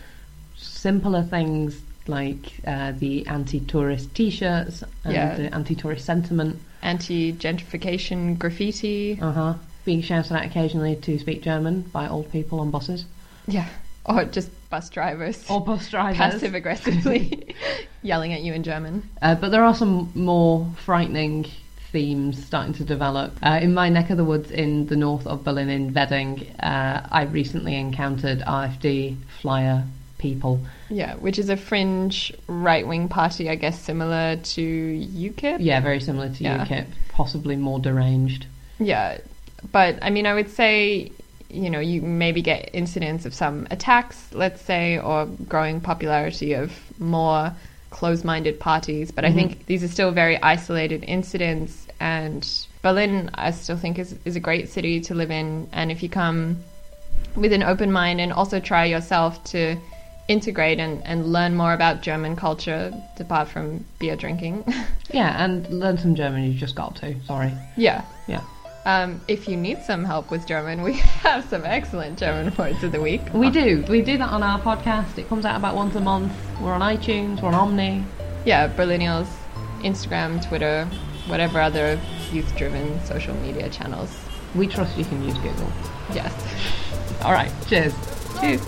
[0.57, 5.35] simpler things like uh, the anti-tourist T-shirts and Yeah.
[5.37, 6.61] the anti-tourist sentiment.
[6.83, 9.19] Anti-gentrification graffiti.
[9.21, 9.55] Uh huh.
[9.85, 13.05] Being shouted at occasionally to speak German by old people on buses.
[13.47, 13.69] Yeah.
[14.07, 15.45] Or just bus drivers.
[15.49, 16.19] Or bus drivers.
[16.19, 17.55] Passive aggressively
[18.03, 19.09] yelling at you in German.
[19.23, 21.47] Uh, but there are some more frightening
[21.99, 23.33] themes starting to develop.
[23.41, 27.07] Uh, in my neck of the woods in the north of Berlin, in Wedding, uh,
[27.11, 29.85] I recently encountered AfD flyer
[30.19, 30.59] people.
[30.91, 35.59] Yeah, which is a fringe right wing party, I guess, similar to UKIP.
[35.61, 36.65] Yeah, very similar to Yeah.
[36.67, 38.47] UKIP, possibly more deranged.
[38.81, 39.19] Yeah,
[39.71, 41.13] but I mean, I would say,
[41.49, 46.73] you know, you maybe get incidents of some attacks, let's say, or growing popularity of
[46.99, 47.53] more
[47.91, 49.13] close minded parties.
[49.13, 49.35] But I Mhm.
[49.35, 51.84] think these are still very isolated incidents.
[52.01, 52.49] And
[52.83, 55.69] Berlin, I still think, is, is a great city to live in.
[55.73, 56.59] And if you come
[57.37, 59.77] with an open mind and also try yourself to
[60.29, 64.65] integrate and, and learn more about German culture, apart from beer drinking.
[65.13, 67.15] Yeah, and learn some German, you just got to.
[67.27, 67.53] Sorry.
[67.77, 68.05] yeah.
[68.27, 68.43] Yeah.
[68.85, 72.91] Um, if you need some help with German, we have some excellent German words of
[72.91, 73.21] the week.
[73.33, 73.85] We do.
[73.89, 75.17] We do that on our podcast.
[75.19, 76.33] It comes out about once a month.
[76.61, 78.05] We're on iTunes, we're on Omni.
[78.45, 79.29] Yeah, Berlinials,
[79.83, 80.89] Instagram, Twitter,
[81.27, 81.99] whatever other
[82.33, 84.11] youth driven social media channels.
[84.55, 85.71] We trust you can use Google.
[86.13, 86.33] Yes.
[87.25, 87.95] All right, cheers.
[88.41, 88.61] Cheers.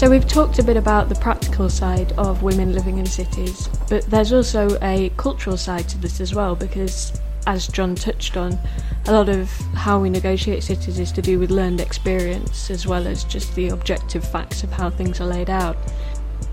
[0.00, 4.02] So we've talked a bit about the practical side of women living in cities, but
[4.06, 8.58] there's also a cultural side to this as well because as John touched on,
[9.04, 13.06] a lot of how we negotiate cities is to do with learned experience as well
[13.06, 15.76] as just the objective facts of how things are laid out.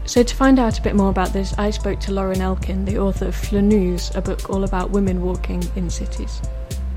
[0.03, 2.99] So to find out a bit more about this, I spoke to Lauren Elkin, the
[2.99, 6.41] author of Flaneuse, a book all about women walking in cities.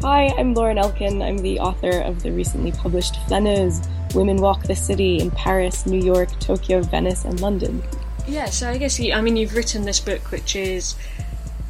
[0.03, 1.23] Hi, I'm Lauren Elkin.
[1.23, 6.03] I'm the author of the recently published Flaneuse Women Walk the City in Paris, New
[6.03, 7.83] York, Tokyo, Venice, and London.
[8.27, 10.94] Yeah, so I guess you, I mean you've written this book, which is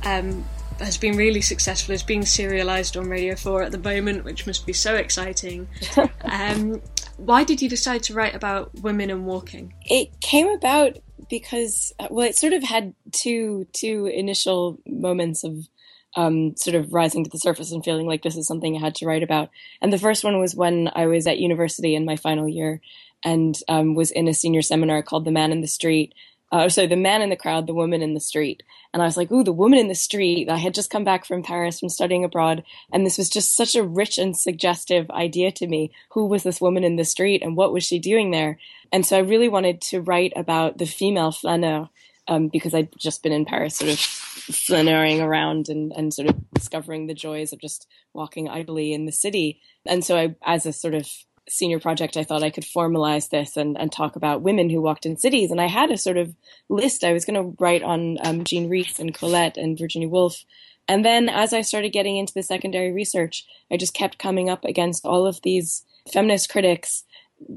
[0.05, 0.45] um,
[0.79, 1.95] has been really successful.
[1.95, 5.69] It's being serialized on Radio Four at the moment, which must be so exciting.
[6.23, 6.81] um,
[7.17, 9.75] Why did you decide to write about women and walking?
[9.85, 10.99] It came about
[11.29, 15.69] because well, it sort of had two two initial moments of
[16.17, 18.95] um, sort of rising to the surface and feeling like this is something I had
[18.97, 19.51] to write about.
[19.81, 22.81] And the first one was when I was at university in my final year
[23.25, 26.15] and um, was in a senior seminar called "The Man in the Street."
[26.53, 28.63] Uh, so the man in the crowd, the woman in the street.
[28.93, 30.49] And I was like, ooh, the woman in the street.
[30.49, 32.65] I had just come back from Paris from studying abroad.
[32.93, 35.93] And this was just such a rich and suggestive idea to me.
[36.11, 38.59] Who was this woman in the street and what was she doing there?
[38.93, 41.89] And so I really wanted to write about the female flaneur
[42.29, 46.37] um, because I'd just been in Paris sort of flaneuring around and, and sort of
[46.53, 49.61] discovering the joys of just walking idly in the city.
[49.87, 51.09] And so I, as a sort of
[51.49, 55.07] senior project, I thought I could formalize this and, and talk about women who walked
[55.07, 55.51] in cities.
[55.51, 56.35] And I had a sort of
[56.69, 57.05] list.
[57.05, 60.45] I was going to write on um, Jean Rhys and Colette and Virginia Woolf.
[60.89, 64.65] And then as I started getting into the secondary research, I just kept coming up
[64.65, 67.05] against all of these feminist critics.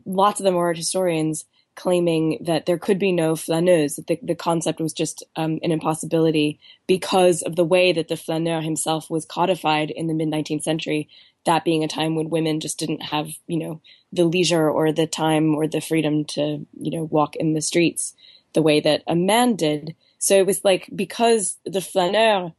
[0.06, 1.46] Lots of them were historians
[1.76, 5.72] claiming that there could be no flaneuse, that the, the concept was just um, an
[5.72, 10.64] impossibility because of the way that the flaneur himself was codified in the mid 19th
[10.64, 11.10] century
[11.46, 13.82] that being a time when women just didn't have, you know,
[14.12, 18.14] the leisure or the time or the freedom to, you know, walk in the streets
[18.54, 19.96] the way that a man did.
[20.20, 22.54] So it was like because the flaneur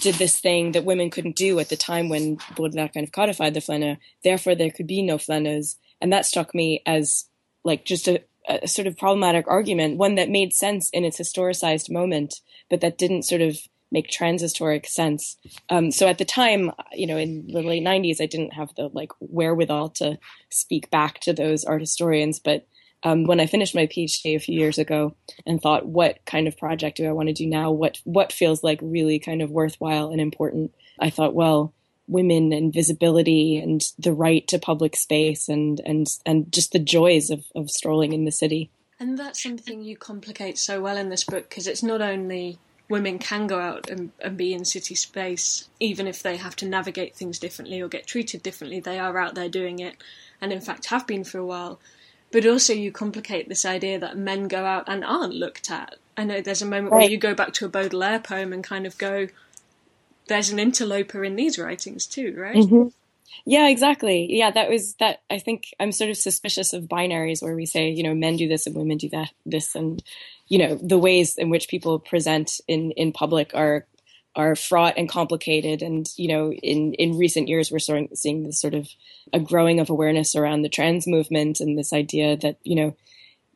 [0.00, 3.54] did this thing that women couldn't do at the time when Baudelaire kind of codified
[3.54, 5.76] the flaneur, therefore there could be no flaneuse.
[6.00, 7.26] And that struck me as
[7.64, 11.90] like just a, a sort of problematic argument, one that made sense in its historicized
[11.90, 13.58] moment, but that didn't sort of
[13.90, 15.36] make transhistoric sense.
[15.70, 18.90] Um, so at the time, you know, in the late '90s, I didn't have the
[18.92, 20.18] like wherewithal to
[20.50, 22.38] speak back to those art historians.
[22.38, 22.66] But
[23.04, 25.14] um, when I finished my PhD a few years ago
[25.46, 27.70] and thought, what kind of project do I want to do now?
[27.70, 30.74] What what feels like really kind of worthwhile and important?
[31.00, 31.72] I thought, well,
[32.06, 37.30] women and visibility and the right to public space and and and just the joys
[37.30, 38.70] of, of strolling in the city.
[39.00, 43.18] And that's something you complicate so well in this book because it's not only women
[43.18, 47.16] can go out and, and be in city space, even if they have to navigate
[47.16, 48.78] things differently or get treated differently.
[48.78, 49.96] They are out there doing it,
[50.40, 51.80] and in fact have been for a while.
[52.30, 55.94] But also, you complicate this idea that men go out and aren't looked at.
[56.16, 57.02] I know there's a moment right.
[57.02, 59.28] where you go back to a Baudelaire poem and kind of go,
[60.28, 62.56] there's an interloper in these writings too, right?
[62.56, 62.88] Mm-hmm.
[63.46, 64.26] Yeah, exactly.
[64.30, 65.22] Yeah, that was that.
[65.28, 68.48] I think I'm sort of suspicious of binaries where we say, you know, men do
[68.48, 70.02] this and women do that, this, and
[70.48, 73.86] you know the ways in which people present in in public are
[74.36, 78.60] are fraught and complicated and you know in in recent years we're starting seeing this
[78.60, 78.88] sort of
[79.32, 82.96] a growing of awareness around the trans movement and this idea that you know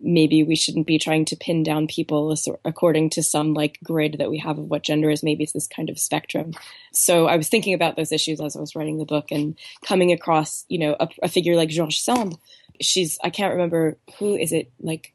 [0.00, 2.34] maybe we shouldn't be trying to pin down people
[2.64, 5.66] according to some like grid that we have of what gender is maybe it's this
[5.66, 6.52] kind of spectrum
[6.92, 10.12] so i was thinking about those issues as i was writing the book and coming
[10.12, 12.36] across you know a, a figure like George Sand
[12.80, 15.12] she's i can't remember who is it like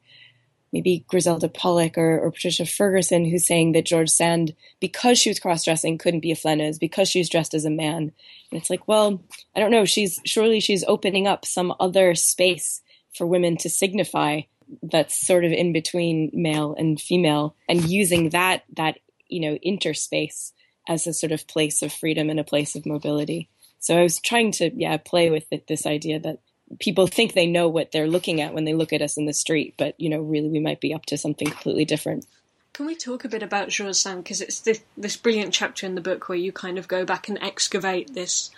[0.73, 5.39] maybe Griselda Pollock or, or, Patricia Ferguson who's saying that George Sand, because she was
[5.39, 8.11] cross dressing, couldn't be a flaneuse because she was dressed as a man.
[8.51, 9.23] And it's like, well,
[9.55, 9.85] I don't know.
[9.85, 12.81] She's surely she's opening up some other space
[13.15, 14.41] for women to signify
[14.81, 20.53] that's sort of in between male and female, and using that that you know interspace
[20.88, 23.49] as a sort of place of freedom and a place of mobility.
[23.79, 26.39] So I was trying to yeah play with it, this idea that
[26.79, 29.33] people think they know what they're looking at when they look at us in the
[29.33, 32.25] street, but you know, really, we might be up to something completely different.
[32.73, 34.23] Can we talk a bit about Sand?
[34.23, 37.29] Because it's this, this brilliant chapter in the book where you kind of go back
[37.29, 38.49] and excavate this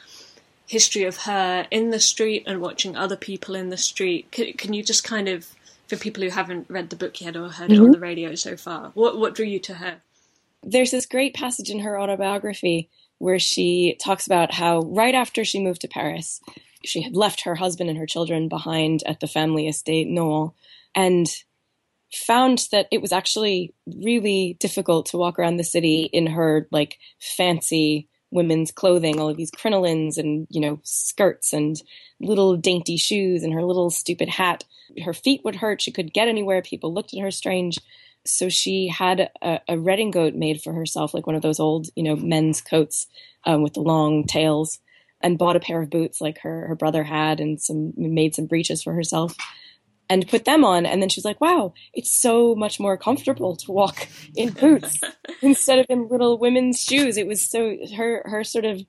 [0.67, 4.32] history of her in the street and watching other people in the street.
[4.32, 5.54] Can, can you just kind of,
[5.88, 7.82] for people who haven't read the book yet or heard mm-hmm.
[7.82, 10.02] it on the radio so far, what what drew you to her?
[10.63, 15.63] There's this great passage in her autobiography where she talks about how right after she
[15.63, 16.41] moved to Paris,
[16.84, 20.54] she had left her husband and her children behind at the family estate Nohant
[20.95, 21.28] and
[22.13, 26.98] found that it was actually really difficult to walk around the city in her like
[27.19, 31.82] fancy women's clothing, all of these crinolines and, you know, skirts and
[32.19, 34.63] little dainty shoes and her little stupid hat.
[35.04, 35.82] Her feet would hurt.
[35.82, 36.62] She couldn't get anywhere.
[36.62, 37.80] People looked at her strange.
[38.26, 42.04] So she had a, a redingote made for herself, like one of those old, you
[42.04, 43.08] know, men's coats
[43.45, 44.80] um, with the long tails
[45.21, 48.45] and bought a pair of boots like her her brother had and some made some
[48.45, 49.36] breeches for herself
[50.10, 53.72] and put them on and then she's like wow it's so much more comfortable to
[53.72, 54.99] walk in boots
[55.41, 58.82] instead of in little women's shoes it was so her her sort of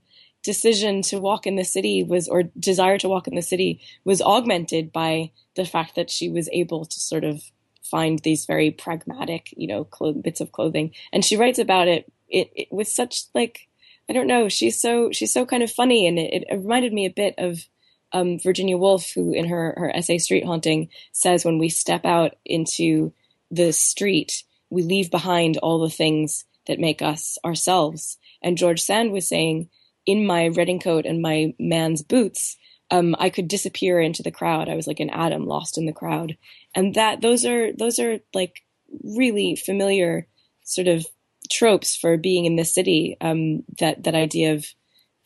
[0.42, 4.22] decision to walk in the city was or desire to walk in the city was
[4.22, 7.42] augmented by the fact that she was able to sort of
[7.82, 9.88] find these very pragmatic you know
[10.22, 13.68] bits of clothing and she writes about it, it, it with such like
[14.08, 14.48] I don't know.
[14.48, 17.66] She's so she's so kind of funny, and it, it reminded me a bit of
[18.12, 22.36] um, Virginia Woolf, who in her, her essay Street Haunting says when we step out
[22.44, 23.12] into
[23.50, 28.18] the street, we leave behind all the things that make us ourselves.
[28.42, 29.68] And George Sand was saying,
[30.04, 32.56] in my redingote and my man's boots,
[32.90, 34.68] um, I could disappear into the crowd.
[34.68, 36.36] I was like an atom lost in the crowd.
[36.74, 38.62] And that those are those are like
[39.02, 40.28] really familiar
[40.62, 41.04] sort of
[41.50, 43.16] tropes for being in the city.
[43.20, 44.66] Um, that that idea of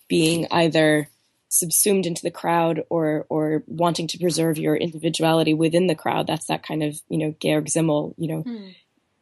[0.09, 1.09] being either
[1.51, 6.27] subsumed into the crowd or or wanting to preserve your individuality within the crowd.
[6.27, 8.75] That's that kind of you know Georg Simmel you know mm.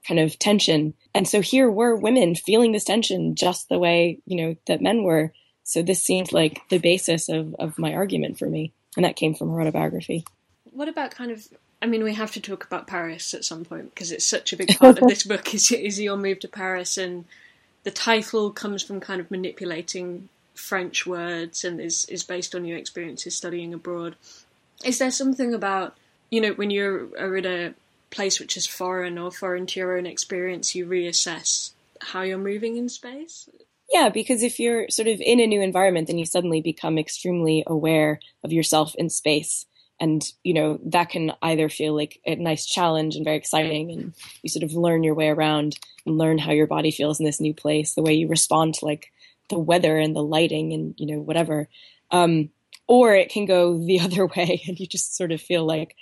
[0.07, 0.95] kind of tension.
[1.15, 5.03] And so here were women feeling this tension just the way you know that men
[5.03, 5.33] were.
[5.65, 9.35] So this seemed like the basis of of my argument for me, and that came
[9.35, 10.25] from her autobiography.
[10.71, 11.49] What about kind of
[11.81, 14.57] I mean, we have to talk about Paris at some point because it's such a
[14.57, 15.55] big part of this book.
[15.55, 17.25] Is is your move to Paris, and
[17.85, 20.29] the title comes from kind of manipulating
[20.59, 24.17] French words and is, is based on your experiences studying abroad.
[24.85, 25.97] Is there something about,
[26.31, 27.75] you know, when you are in a
[28.11, 32.77] place which is foreign or foreign to your own experience, you reassess how you're moving
[32.77, 33.49] in space?
[33.91, 37.65] Yeah, because if you're sort of in a new environment, then you suddenly become extremely
[37.67, 39.65] aware of yourself in space.
[40.01, 44.13] And, you know, that can either feel like a nice challenge and very exciting, and
[44.43, 47.41] you sort of learn your way around and learn how your body feels in this
[47.41, 49.11] new place, the way you respond to like
[49.49, 51.69] the weather and the lighting and you know whatever.
[52.11, 52.51] Um,
[52.87, 55.97] or it can go the other way and you just sort of feel like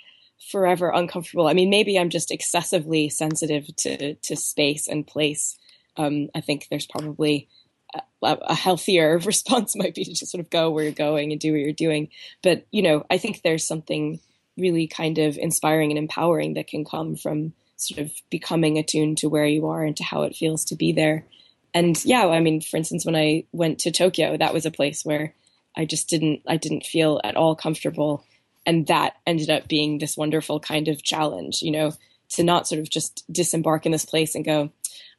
[0.51, 1.47] forever uncomfortable.
[1.47, 5.57] I mean maybe i'm just excessively sensitive to to space and place.
[5.97, 7.49] Um, i think there's probably
[7.93, 11.41] a, a, healthier response might be to just sort of go where you're going and
[11.41, 12.09] do what you're doing.
[12.43, 14.19] But you know i think there's something
[14.57, 19.29] really kind of inspiring and empowering that can come from sort of becoming attuned to
[19.29, 21.25] where you are and to how it feels to be there
[21.73, 25.03] and yeah, I mean, for instance, when I went to Tokyo, that was a place
[25.05, 25.33] where
[25.75, 28.23] I just didn't, I didn't feel at all comfortable.
[28.65, 31.93] And that ended up being this wonderful kind of challenge, you know,
[32.29, 34.71] to not sort of just disembark in this place and go,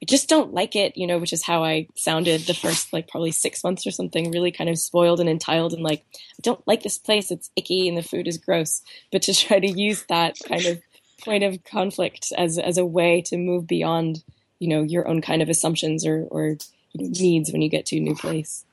[0.03, 3.09] I just don't like it, you know, which is how I sounded the first like
[3.09, 6.67] probably six months or something, really kind of spoiled and entitled and like, I don't
[6.67, 7.31] like this place.
[7.31, 8.83] It's icky and the food is gross.
[9.11, 10.81] But to try to use that kind of
[11.23, 14.23] point of conflict as as a way to move beyond
[14.59, 16.57] you know your own kind of assumptions or or
[16.95, 18.65] needs when you get to a new place.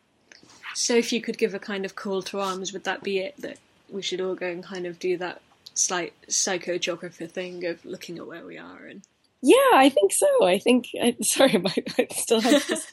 [0.74, 3.36] So, if you could give a kind of call to arms, would that be it?
[3.40, 3.58] That
[3.90, 5.42] we should all go and kind of do that
[5.74, 9.02] slight psychogeographer thing of looking at where we are and.
[9.42, 10.44] Yeah, I think so.
[10.44, 10.88] I think.
[11.00, 12.92] I, sorry, my, I still have this,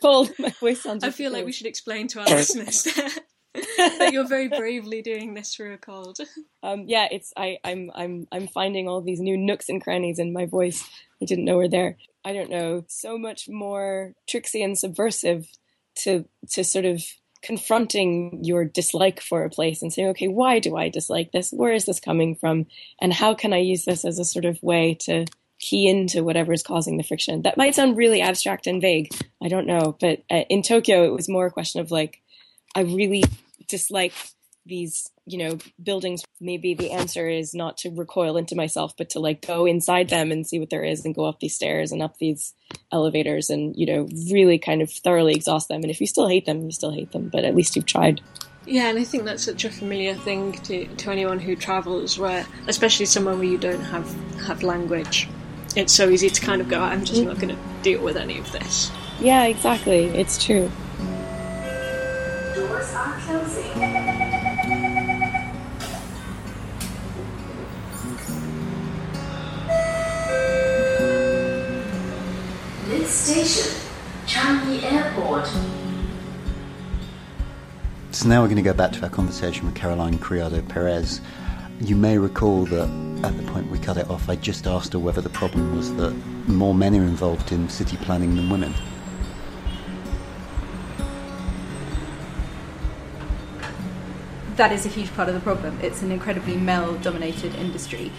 [0.00, 0.30] cold.
[0.38, 1.04] My voice sounds.
[1.04, 2.84] I feel like we should explain to our listeners
[3.54, 6.18] that you're very bravely doing this through a cold.
[6.62, 10.32] Um, yeah, it's I, I'm I'm I'm finding all these new nooks and crannies in
[10.32, 10.88] my voice
[11.20, 11.96] I didn't know were there.
[12.24, 15.48] I don't know, so much more tricksy and subversive
[15.96, 17.02] to to sort of
[17.42, 21.50] confronting your dislike for a place and saying, okay, why do I dislike this?
[21.50, 22.66] Where is this coming from?
[23.00, 25.24] And how can I use this as a sort of way to
[25.58, 27.42] key into whatever is causing the friction?
[27.42, 29.10] That might sound really abstract and vague.
[29.42, 29.96] I don't know.
[29.98, 32.20] But uh, in Tokyo, it was more a question of like,
[32.74, 33.24] I really
[33.68, 34.12] dislike
[34.66, 39.20] these you know buildings maybe the answer is not to recoil into myself but to
[39.20, 42.02] like go inside them and see what there is and go up these stairs and
[42.02, 42.54] up these
[42.92, 45.82] elevators and you know really kind of thoroughly exhaust them.
[45.82, 48.20] And if you still hate them you still hate them but at least you've tried.
[48.66, 52.46] Yeah and i think that's such a familiar thing to, to anyone who travels where
[52.66, 54.12] especially somewhere where you don't have
[54.46, 55.28] have language.
[55.76, 58.38] It's so easy to kind of go i'm just not going to deal with any
[58.38, 58.90] of this.
[59.20, 60.06] Yeah exactly.
[60.06, 60.70] It's true.
[62.54, 64.09] Doors are closing
[73.10, 73.72] station,
[74.26, 75.46] Changi Airport.
[78.12, 81.20] So now we're going to go back to our conversation with Caroline Criado Perez.
[81.80, 82.88] You may recall that
[83.24, 85.94] at the point we cut it off, I just asked her whether the problem was
[85.96, 86.12] that
[86.46, 88.74] more men are involved in city planning than women.
[94.56, 95.78] That is a huge part of the problem.
[95.80, 98.12] It's an incredibly male dominated industry,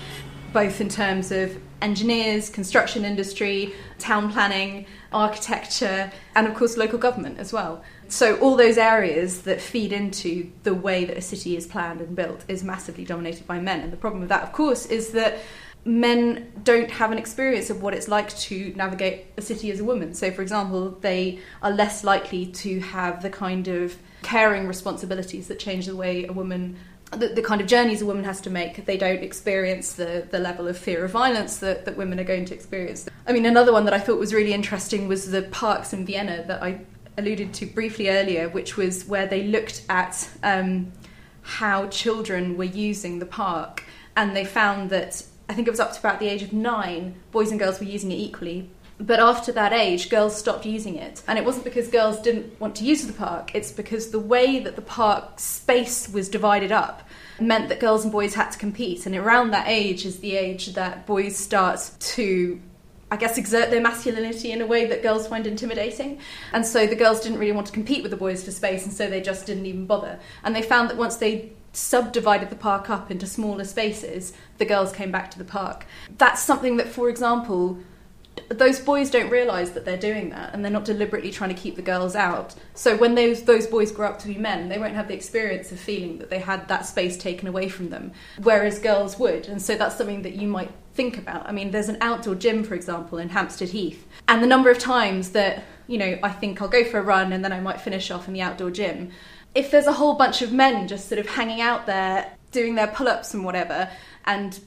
[0.54, 7.40] both in terms of engineers, construction industry, town planning, architecture, and of course local government
[7.40, 7.84] as well.
[8.08, 12.16] So all those areas that feed into the way that a city is planned and
[12.16, 13.80] built is massively dominated by men.
[13.80, 15.40] And the problem with that, of course, is that
[15.86, 19.84] men don't have an experience of what it's like to navigate a city as a
[19.84, 20.14] woman.
[20.14, 25.58] So, for example, they are less likely to have the kind of caring responsibilities that
[25.58, 26.78] change the way a woman
[27.12, 30.40] the, the, kind of journeys a woman has to make, they don't experience the, the
[30.40, 33.08] level of fear of violence that, that women are going to experience.
[33.28, 36.44] I mean, another one that I thought was really interesting was the parks in Vienna
[36.48, 36.82] that I
[37.18, 40.92] alluded to briefly earlier, which was where they looked at um,
[41.42, 43.84] how children were using the park,
[44.16, 47.16] and they found that I think it was up to about the age of nine,
[47.32, 48.70] boys and girls were using it equally.
[49.02, 51.24] But after that age, girls stopped using it.
[51.28, 54.60] And it wasn't because girls didn't want to use the park, it's because the way
[54.60, 57.02] that the park space was divided up
[57.40, 59.08] meant that girls and boys had to compete.
[59.08, 62.62] And around that age is the age that boys start to
[63.14, 66.20] I guess, exert their masculinity in a way that girls find intimidating.
[66.54, 68.94] And so the girls didn't really want to compete with the boys for space, and
[68.94, 70.18] so they just didn't even bother.
[70.46, 74.94] And they found that once they subdivided the park up into smaller spaces, the girls
[74.94, 75.86] came back to the park.
[76.18, 77.80] That's something that, for example,
[78.50, 81.76] those boys don't realise that they're doing that and they're not deliberately trying to keep
[81.76, 82.56] the girls out.
[82.74, 85.72] So when those those boys grow up to be men, they won't have the experience
[85.72, 88.12] of feeling that they had that space taken away from them,
[88.42, 89.48] whereas girls would.
[89.48, 91.48] And so that's something that you might think about.
[91.48, 94.80] I mean, there's an outdoor gym, for example, in Hampstead Heath, and the number of
[94.80, 97.82] times that you know I think I'll go for a run and then I might
[97.82, 99.12] finish off in the outdoor gym.
[99.54, 102.88] If there's a whole bunch of men just sort of hanging out there doing their
[102.88, 103.90] pull-ups and whatever,
[104.26, 104.60] and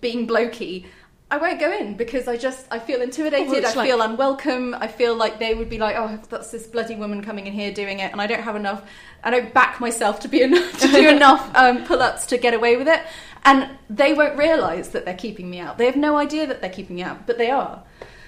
[0.00, 0.86] being blokey,
[1.32, 3.64] I won't go in because I just I feel intimidated.
[3.64, 4.74] I like- feel unwelcome.
[4.74, 7.72] I feel like they would be like, oh, that's this bloody woman coming in here
[7.72, 8.82] doing it, and I don't have enough.
[9.22, 12.76] I don't back myself to be enough to do enough um, pull-ups to get away
[12.76, 13.00] with it,
[13.44, 15.78] and they won't realise that they're keeping me out.
[15.78, 17.82] They have no idea that they're keeping me out, but they are.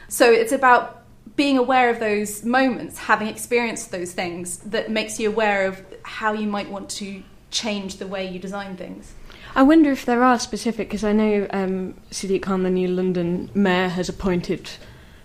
[0.09, 1.03] So it's about
[1.35, 6.35] being aware of those moments, having experienced those things, that makes you aware of how
[6.35, 9.15] you might want to change the way you design things.
[9.55, 13.51] I wonder if there are specific, because I know um, Sadiq Khan, the new London
[13.55, 14.71] mayor, has appointed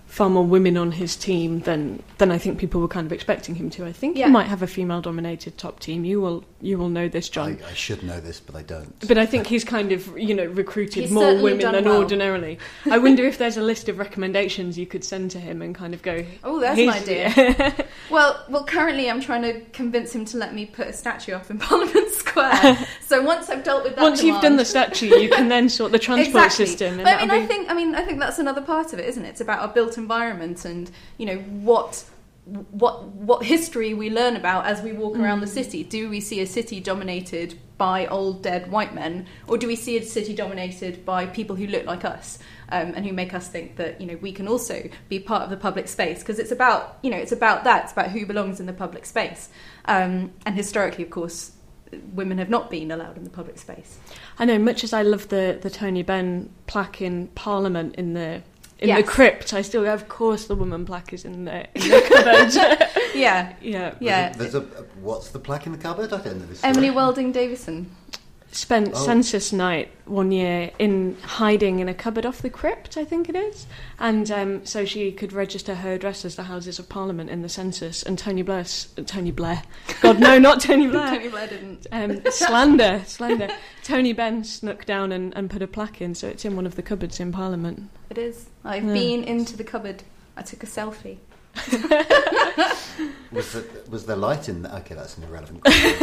[0.07, 3.53] far more women on his team than than I think people were kind of expecting
[3.55, 3.85] him to.
[3.85, 4.25] I think Yeah.
[4.25, 6.03] he might have a female-dominated top team.
[6.05, 7.59] You will you will know this, John.
[7.63, 9.07] I, I should know this, but I don't.
[9.07, 11.97] But I think he's kind of, you know, recruited He's more women than well.
[11.99, 12.57] ordinarily.
[12.89, 15.93] I wonder if there's a list of recommendations you could send to him and kind
[15.93, 16.25] of go.
[16.43, 17.85] Oh, that's an "Here's- idea.
[18.09, 21.51] well, well, currently I'm trying to convince him to let me put a statue up
[21.51, 22.87] in Parliament Square.
[23.01, 25.91] so once I've dealt with that, Once you've done the statue, you can then sort
[25.91, 26.65] the transport exactly.
[26.65, 26.93] system.
[26.95, 28.99] And But I mean, that'll I think, I mean, I think that's another part of
[28.99, 29.29] it, isn't it?
[29.29, 32.03] It's about our built environment and you know what.
[32.71, 35.53] What what history we learn about as we walk around the Mm.
[35.53, 35.83] city?
[35.83, 39.97] Do we see a city dominated by old dead white men, or do we see
[39.97, 42.39] a city dominated by people who look like us
[42.69, 45.49] um, and who make us think that you know we can also be part of
[45.49, 46.19] the public space?
[46.19, 47.83] Because it's about you know it's about that.
[47.83, 49.49] It's about who belongs in the public space.
[49.83, 51.51] Um, and historically, of course,
[52.13, 53.97] women have not been allowed in the public space.
[54.39, 58.41] I know, much as I love the, the Tony Benn plaque in Parliament in the
[58.79, 58.97] in Yes.
[58.97, 62.87] the crypt, I still, of course, the woman plaque is in the, in the cupboard.
[63.15, 64.29] Yeah, yeah, yeah.
[64.33, 66.13] There's a, a- what's the plaque in the cupboard?
[66.13, 66.63] I don't know this.
[66.63, 66.91] Emily.
[66.91, 67.89] Wilding Davison.
[68.57, 69.05] Spent Oh.
[69.05, 73.35] census night one year in hiding in a cupboard off the crypt, I think it
[73.35, 73.67] is,
[73.99, 77.49] and um, so she could register her address as the Houses of Parliament in the
[77.49, 78.01] census.
[78.01, 78.65] And Tony Blair,
[79.05, 79.61] Tony Blair,
[80.01, 81.07] God no, not Tony Blair.
[81.17, 81.85] Tony Blair didn't.
[81.91, 83.49] Um, slander, slander.
[83.83, 86.75] Tony Benn snuck down and, and put a plaque in, so it's in one of
[86.75, 87.91] the cupboards in Parliament.
[88.09, 88.47] It is.
[88.65, 88.93] I've Yeah.
[88.93, 90.01] been into the cupboard.
[90.35, 91.17] I took a selfie.
[93.31, 94.61] Was, the, was there light in?
[94.63, 95.61] The, okay, that's an irrelevant.
[95.63, 95.93] question.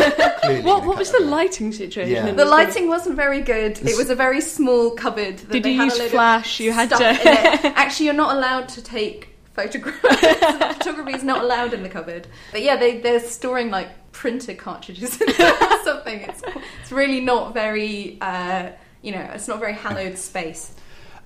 [0.46, 2.12] Clearly What, what was the lighting situation?
[2.26, 2.32] Yeah.
[2.32, 3.78] The lighting wasn't very good.
[3.78, 5.38] It was a very small cupboard.
[5.38, 6.60] That Did they you had use a flash?
[6.60, 7.04] You had to-
[7.78, 9.98] Actually, you're not allowed to take photographs.
[10.78, 12.26] Photography is not allowed in the cupboard.
[12.52, 16.20] But yeah, they they're storing like printer cartridges in there or something.
[16.20, 16.42] It's
[16.82, 18.18] it's really not very.
[18.20, 18.70] Uh,
[19.02, 20.72] you know, it's not a very hallowed space.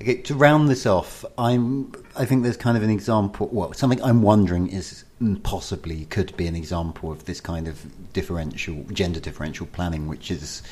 [0.03, 1.93] Okay, to round this off, I'm.
[2.17, 3.49] I think there's kind of an example.
[3.53, 5.05] Well, something I'm wondering is
[5.43, 10.63] possibly could be an example of this kind of differential, gender differential planning, which is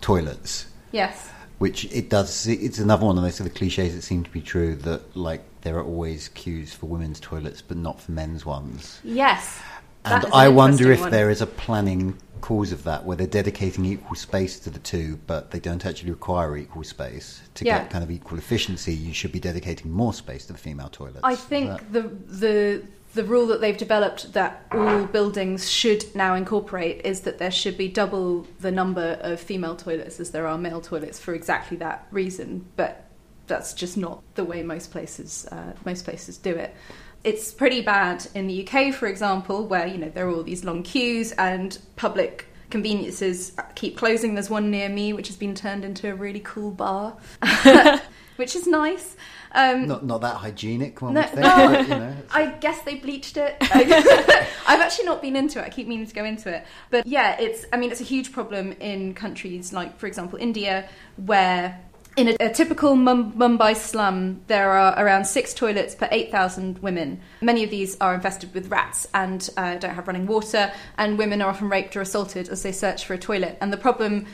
[0.00, 0.66] toilets.
[0.92, 1.30] Yes.
[1.58, 2.46] Which it does.
[2.46, 4.74] It's another one of those sort of cliches that seem to be true.
[4.76, 9.00] That like there are always queues for women's toilets, but not for men's ones.
[9.04, 9.60] Yes.
[10.04, 11.10] And an I wonder if one.
[11.10, 15.18] there is a planning cause of that, where they're dedicating equal space to the two,
[15.26, 17.78] but they don't actually require equal space to Yeah.
[17.78, 18.92] get kind of equal efficiency.
[18.92, 21.20] You should be dedicating more space to the female toilets.
[21.22, 22.02] I think that- the
[22.34, 22.82] the
[23.14, 27.78] the rule that they've developed that all buildings should now incorporate is that there should
[27.78, 32.06] be double the number of female toilets as there are male toilets for exactly that
[32.10, 32.66] reason.
[32.76, 33.08] But
[33.46, 36.74] that's just not the way most places uh, most places do it.
[37.22, 40.64] It's pretty bad in the UK, for example, where you know there are all these
[40.64, 44.34] long queues and public conveniences keep closing.
[44.34, 47.16] There's one near me which has been turned into a really cool bar,
[48.36, 49.16] which is nice.
[49.54, 51.68] Um, not not that hygienic one no, would think, no.
[51.68, 52.16] but, you know.
[52.32, 53.56] I guess they bleached it.
[54.66, 55.64] I've actually not been into it.
[55.64, 57.64] I keep meaning to go into it, but yeah, it's.
[57.72, 61.80] I mean, it's a huge problem in countries like, for example, India, where
[62.16, 67.20] In a, a typical Mum- Mumbai slum, there are around six toilets per 8,000 women.
[67.40, 71.42] Many of these are infested with rats and uh, don't have running water, and women
[71.42, 73.58] are often raped or assaulted as they search for a toilet.
[73.60, 74.26] And the problem,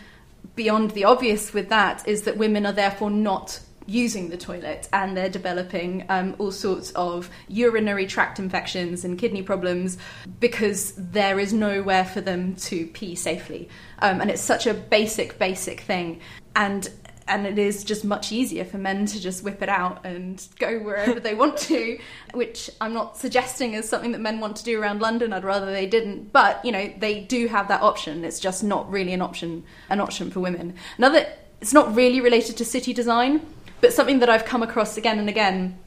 [0.56, 3.60] beyond the obvious with that, is that women are therefore not
[3.90, 9.42] using the toilet and they're developing um, all sorts of urinary tract infections and kidney
[9.42, 9.98] problems
[10.38, 13.68] because there is nowhere for them to pee safely.
[13.98, 16.20] Um, and it's such a basic, basic thing.
[16.54, 16.88] And
[17.26, 20.80] and it is just much easier for men to just whip it out and go
[20.80, 21.96] wherever they want to,
[22.34, 25.32] which I'm not suggesting is something that men want to do around London.
[25.32, 28.24] I'd rather they didn't, but you know they do have that option.
[28.24, 30.74] It's just not really an option, an option for women.
[30.98, 31.24] Another,
[31.60, 33.46] it's not really related to city design,
[33.80, 35.78] but something that I've come across again and again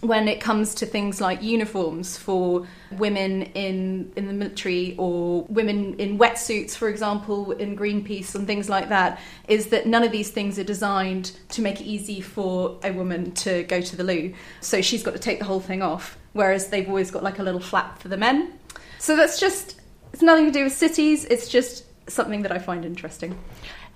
[0.00, 5.94] when it comes to things like uniforms for women in in the military or women
[5.94, 9.18] in wetsuits for example in greenpeace and things like that
[9.48, 13.32] is that none of these things are designed to make it easy for a woman
[13.32, 14.32] to go to the loo.
[14.60, 17.42] So she's got to take the whole thing off whereas they've always got like a
[17.42, 18.52] little flap for the men.
[19.00, 19.80] So that's just
[20.12, 23.38] it's nothing to do with cities it's just something that i find interesting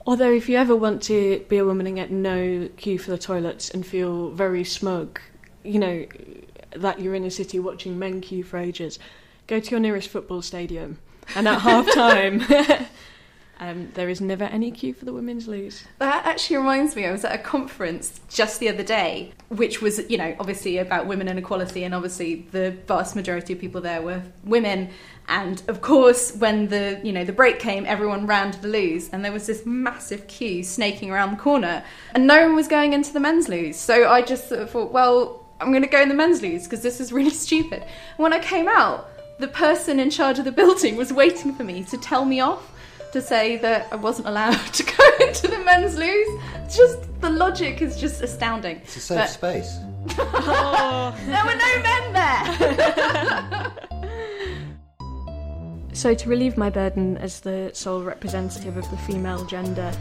[0.04, 3.18] Although, if you ever want to be a woman and get no queue for the
[3.18, 5.20] toilets and feel very smug,
[5.62, 6.06] you know,
[6.74, 8.98] that you're in a city watching men queue for ages,
[9.46, 10.98] go to your nearest football stadium.
[11.36, 12.42] And at half time,
[13.62, 15.84] um, there is never any queue for the women's loos.
[15.98, 20.00] That actually reminds me, I was at a conference just the other day, which was,
[20.10, 24.02] you know, obviously about women and equality, and obviously the vast majority of people there
[24.02, 24.90] were women.
[25.28, 29.08] And of course, when the you know the break came, everyone ran to the loos,
[29.10, 31.84] and there was this massive queue snaking around the corner,
[32.14, 33.76] and no one was going into the men's loos.
[33.76, 36.64] So I just sort of thought, well, I'm going to go in the men's loos
[36.64, 37.82] because this is really stupid.
[37.84, 39.08] And when I came out,
[39.38, 42.72] the person in charge of the building was waiting for me to tell me off
[43.12, 46.40] to say that I wasn't allowed to go into the men's loos.
[46.74, 48.76] Just the logic is just astounding.
[48.78, 49.78] It's a safe But- space.
[50.16, 53.72] there were no men there.
[55.94, 59.92] So, to relieve my burden as the sole representative of the female gender,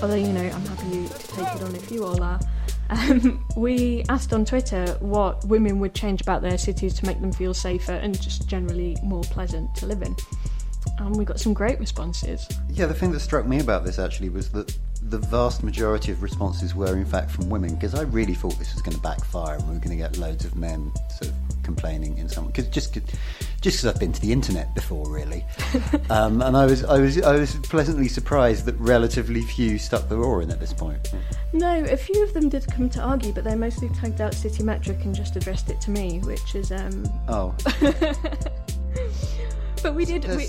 [0.00, 2.38] although you know I'm happy to take it on if you all are,
[2.90, 7.32] um, we asked on Twitter what women would change about their cities to make them
[7.32, 10.14] feel safer and just generally more pleasant to live in.
[10.98, 12.46] And we got some great responses.
[12.70, 14.76] Yeah, the thing that struck me about this actually was that
[15.08, 18.72] the vast majority of responses were in fact from women because I really thought this
[18.72, 21.36] was going to backfire and we were going to get loads of men sort of
[21.64, 23.08] complaining in some because just just
[23.62, 25.44] because I've been to the internet before really
[26.10, 30.16] um, and I was I was I was pleasantly surprised that relatively few stuck the
[30.16, 31.12] oar in at this point.
[31.52, 34.62] No, a few of them did come to argue, but they mostly tagged out City
[34.62, 37.04] Metric and just addressed it to me, which is um.
[37.28, 37.54] Oh,
[39.82, 40.24] But we did.
[40.24, 40.46] We,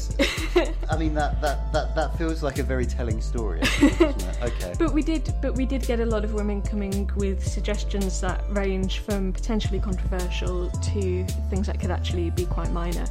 [0.90, 3.62] I mean that, that, that, that feels like a very telling story.
[4.44, 4.74] Okay.
[4.78, 8.44] But we did, but we did get a lot of women coming with suggestions that
[8.50, 13.06] range from potentially controversial to things that could actually be quite minor.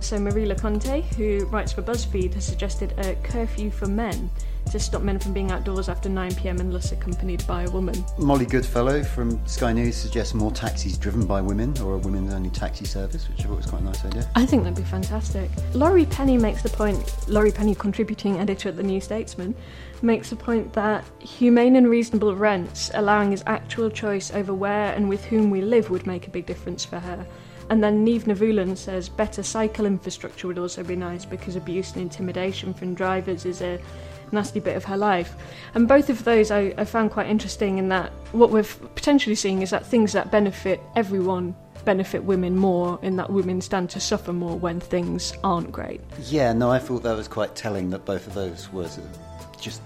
[0.00, 4.30] So Marie Leconte, who writes for BuzzFeed, has suggested a curfew for men
[4.70, 6.58] to stop men from being outdoors after 9 p.m.
[6.60, 8.04] unless accompanied by a woman.
[8.18, 12.50] Molly Goodfellow from Sky News suggests more taxis driven by women or a women's only
[12.50, 14.28] taxi service, which I thought was quite a nice idea.
[14.34, 15.50] I think that'd be fantastic.
[15.74, 19.54] Laurie Penny makes the point, Laurie Penny, contributing editor at the New Statesman,
[20.00, 25.08] makes the point that humane and reasonable rents, allowing his actual choice over where and
[25.08, 27.26] with whom we live, would make a big difference for her.
[27.70, 32.02] And then Neve Navulan says better cycle infrastructure would also be nice because abuse and
[32.02, 33.80] intimidation from drivers is a
[34.32, 35.34] nasty bit of her life.
[35.74, 38.64] And both of those I, I found quite interesting in that what we're
[38.94, 41.54] potentially seeing is that things that benefit everyone
[41.84, 46.00] benefit women more, in that women stand to suffer more when things aren't great.
[46.28, 48.88] Yeah, no, I thought that was quite telling that both of those were
[49.60, 49.82] just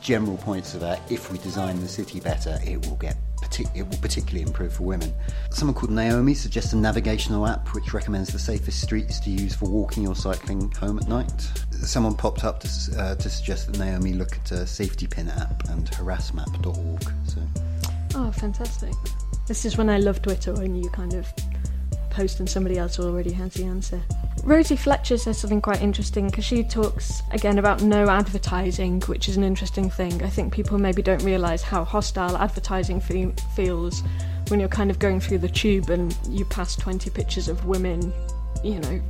[0.00, 3.16] general points about if we design the city better, it will get
[3.74, 5.12] it will particularly improve for women.
[5.50, 9.68] Someone called Naomi suggests a navigational app which recommends the safest streets to use for
[9.68, 11.40] walking or cycling home at night.
[11.70, 12.68] Someone popped up to,
[12.98, 17.02] uh, to suggest that Naomi look at a safety pin app and harassmap.org.
[17.28, 17.40] So
[18.16, 18.92] Oh, fantastic.
[19.46, 21.32] This is when I love Twitter when you kind of
[22.14, 24.00] post and somebody else already has the answer.
[24.44, 29.36] Rosie Fletcher says something quite interesting because she talks again about no advertising, which is
[29.36, 30.22] an interesting thing.
[30.22, 34.02] I think people maybe don't realise how hostile advertising fe- feels
[34.48, 38.12] when you're kind of going through the tube and you pass 20 pictures of women,
[38.62, 39.00] you know,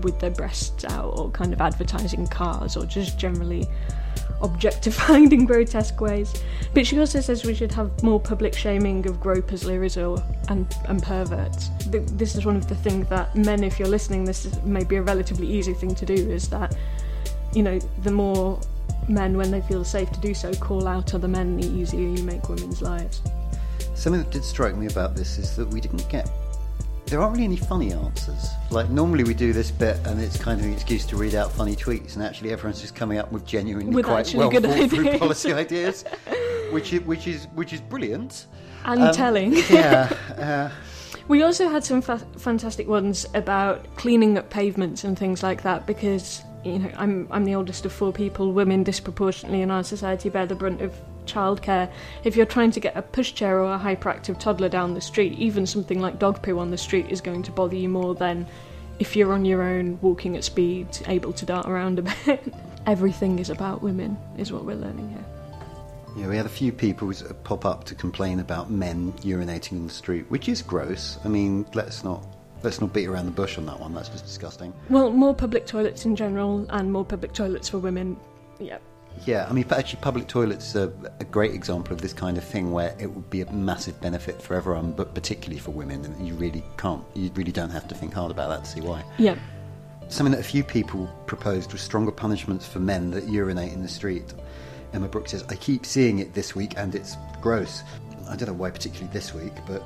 [0.00, 3.68] with their breasts out or kind of advertising cars or just generally
[4.42, 6.32] objectified in grotesque ways.
[6.74, 11.02] But she also says we should have more public shaming of gropers, or and, and
[11.02, 11.70] perverts.
[11.86, 15.02] This is one of the things that men, if you're listening, this is maybe a
[15.02, 16.14] relatively easy thing to do.
[16.14, 16.76] Is that
[17.52, 18.60] you know the more
[19.08, 22.22] men, when they feel safe to do so, call out other men, the easier you
[22.22, 23.22] make women's lives.
[23.94, 26.30] Something that did strike me about this is that we didn't get.
[27.12, 28.48] There aren't really any funny answers.
[28.70, 31.52] Like normally we do this bit and it's kind of an excuse to read out
[31.52, 34.88] funny tweets, and actually everyone's just coming up with genuinely With quite well good thought
[34.88, 35.18] through ideas.
[35.18, 36.04] policy ideas,
[36.70, 38.46] which is which is which is brilliant
[38.86, 39.52] And Um, telling.
[39.70, 40.10] Yeah.
[40.38, 40.70] Uh,
[41.28, 45.86] We also had some fa- fantastic ones about cleaning up pavements and things like that
[45.86, 48.54] because you know I'm I'm the oldest of four people.
[48.54, 50.94] Women disproportionately in our society bear the brunt of
[51.26, 51.90] childcare.
[52.24, 55.66] If you're trying to get a pushchair or a hyperactive toddler down the street, even
[55.66, 58.46] something like dog poo on the street is going to bother you more than
[58.98, 62.54] if you're on your own, walking at speed, able to dart around a bit.
[62.86, 65.24] Everything is about women, is what we're learning here.
[66.16, 69.86] Yeah, we had a few people uh, pop up to complain about men urinating in
[69.86, 71.18] the street, which is gross.
[71.24, 72.26] I mean, let's not
[72.62, 73.94] let's not beat around the bush on that one.
[73.94, 74.72] That's just disgusting.
[74.90, 78.16] Well, more public toilets in general and more public toilets for women.
[78.58, 78.78] Yeah.
[79.24, 82.72] Yeah, I mean, actually, public toilets are a great example of this kind of thing
[82.72, 86.34] where it would be a massive benefit for everyone, but particularly for women, and you
[86.34, 89.04] really can't, you really don't have to think hard about that to see why.
[89.18, 89.36] Yeah.
[90.08, 93.88] Something that a few people proposed was stronger punishments for men that urinate in the
[93.88, 94.34] street.
[94.92, 97.82] Emma Brooks says, I keep seeing it this week and it's gross.
[98.28, 99.82] I don't know why, particularly this week, but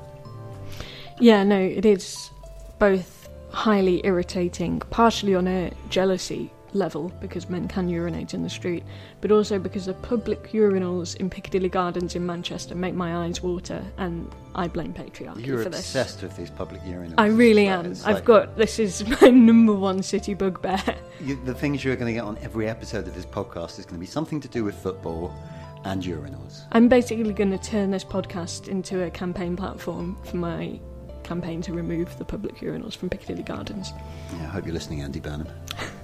[1.20, 2.30] Yeah, no, it is
[2.78, 8.82] both highly irritating, partially on a jealousy level because men can urinate in the street,
[9.20, 13.82] but also because the public urinals in Piccadilly Gardens in Manchester make my eyes water,
[13.98, 15.80] and I blame patriarchy you're for this.
[15.80, 17.14] obsessed with these public urinals.
[17.18, 17.86] I really am.
[17.86, 20.82] it's I've like- got this is my number one city bugbear.
[21.20, 23.96] You, the things you're going to get on every episode of this podcast is going
[23.96, 25.34] to be something to do with football
[25.84, 26.62] and urinals.
[26.72, 30.78] I'm basically going to turn this podcast into a campaign platform for my
[31.22, 33.92] campaign to remove the public urinals from Piccadilly Gardens.
[34.34, 35.48] Yeah, I hope you're listening, Andy Burnham.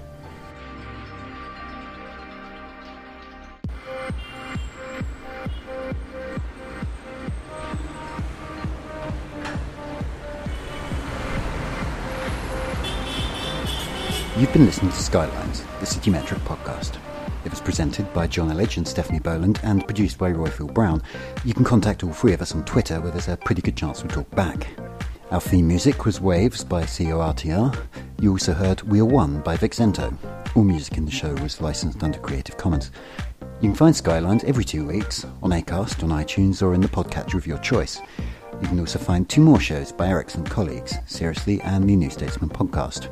[14.53, 16.98] You've been listening to Skylines, the City Metric podcast.
[17.46, 21.03] It was presented by John Elledge and Stephanie Boland and produced by Roifield Brown.
[21.42, 24.03] You can contact all three of us on Twitter where there's a pretty good chance
[24.03, 24.66] we'll talk back.
[25.30, 27.74] Our theme music was Waves by CORTR.
[28.20, 30.14] You also heard We Are One by Vixento.
[30.55, 32.90] All music in the show was licensed under Creative Commons.
[33.62, 37.36] You can find Skylines every two weeks on Acast, on iTunes, or in the podcatcher
[37.36, 38.03] of your choice.
[38.61, 42.50] You can also find two more shows by excellent colleagues, Seriously and the New Statesman
[42.50, 43.09] podcast.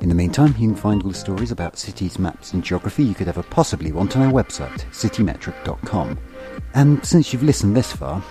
[0.00, 3.14] In the meantime, you can find all the stories about cities, maps, and geography you
[3.14, 6.18] could ever possibly want on our website, citymetric.com.
[6.74, 8.22] And since you've listened this far,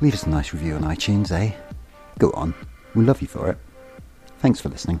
[0.00, 1.52] leave us a nice review on iTunes, eh?
[2.18, 2.52] Go on,
[2.94, 3.58] we'll love you for it.
[4.40, 5.00] Thanks for listening.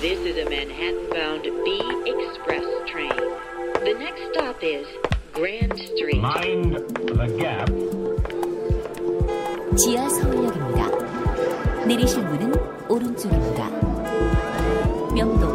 [0.00, 3.10] This is a Manhattan-bound B Express train.
[3.84, 4.86] The next stop is
[5.32, 6.20] Grand Street.
[6.20, 7.68] Mind the gap.
[9.76, 11.03] 지하 서울역입니다.
[11.87, 12.51] 내리실 문은
[12.89, 13.69] 오른쪽입니다.
[15.13, 15.54] 명동,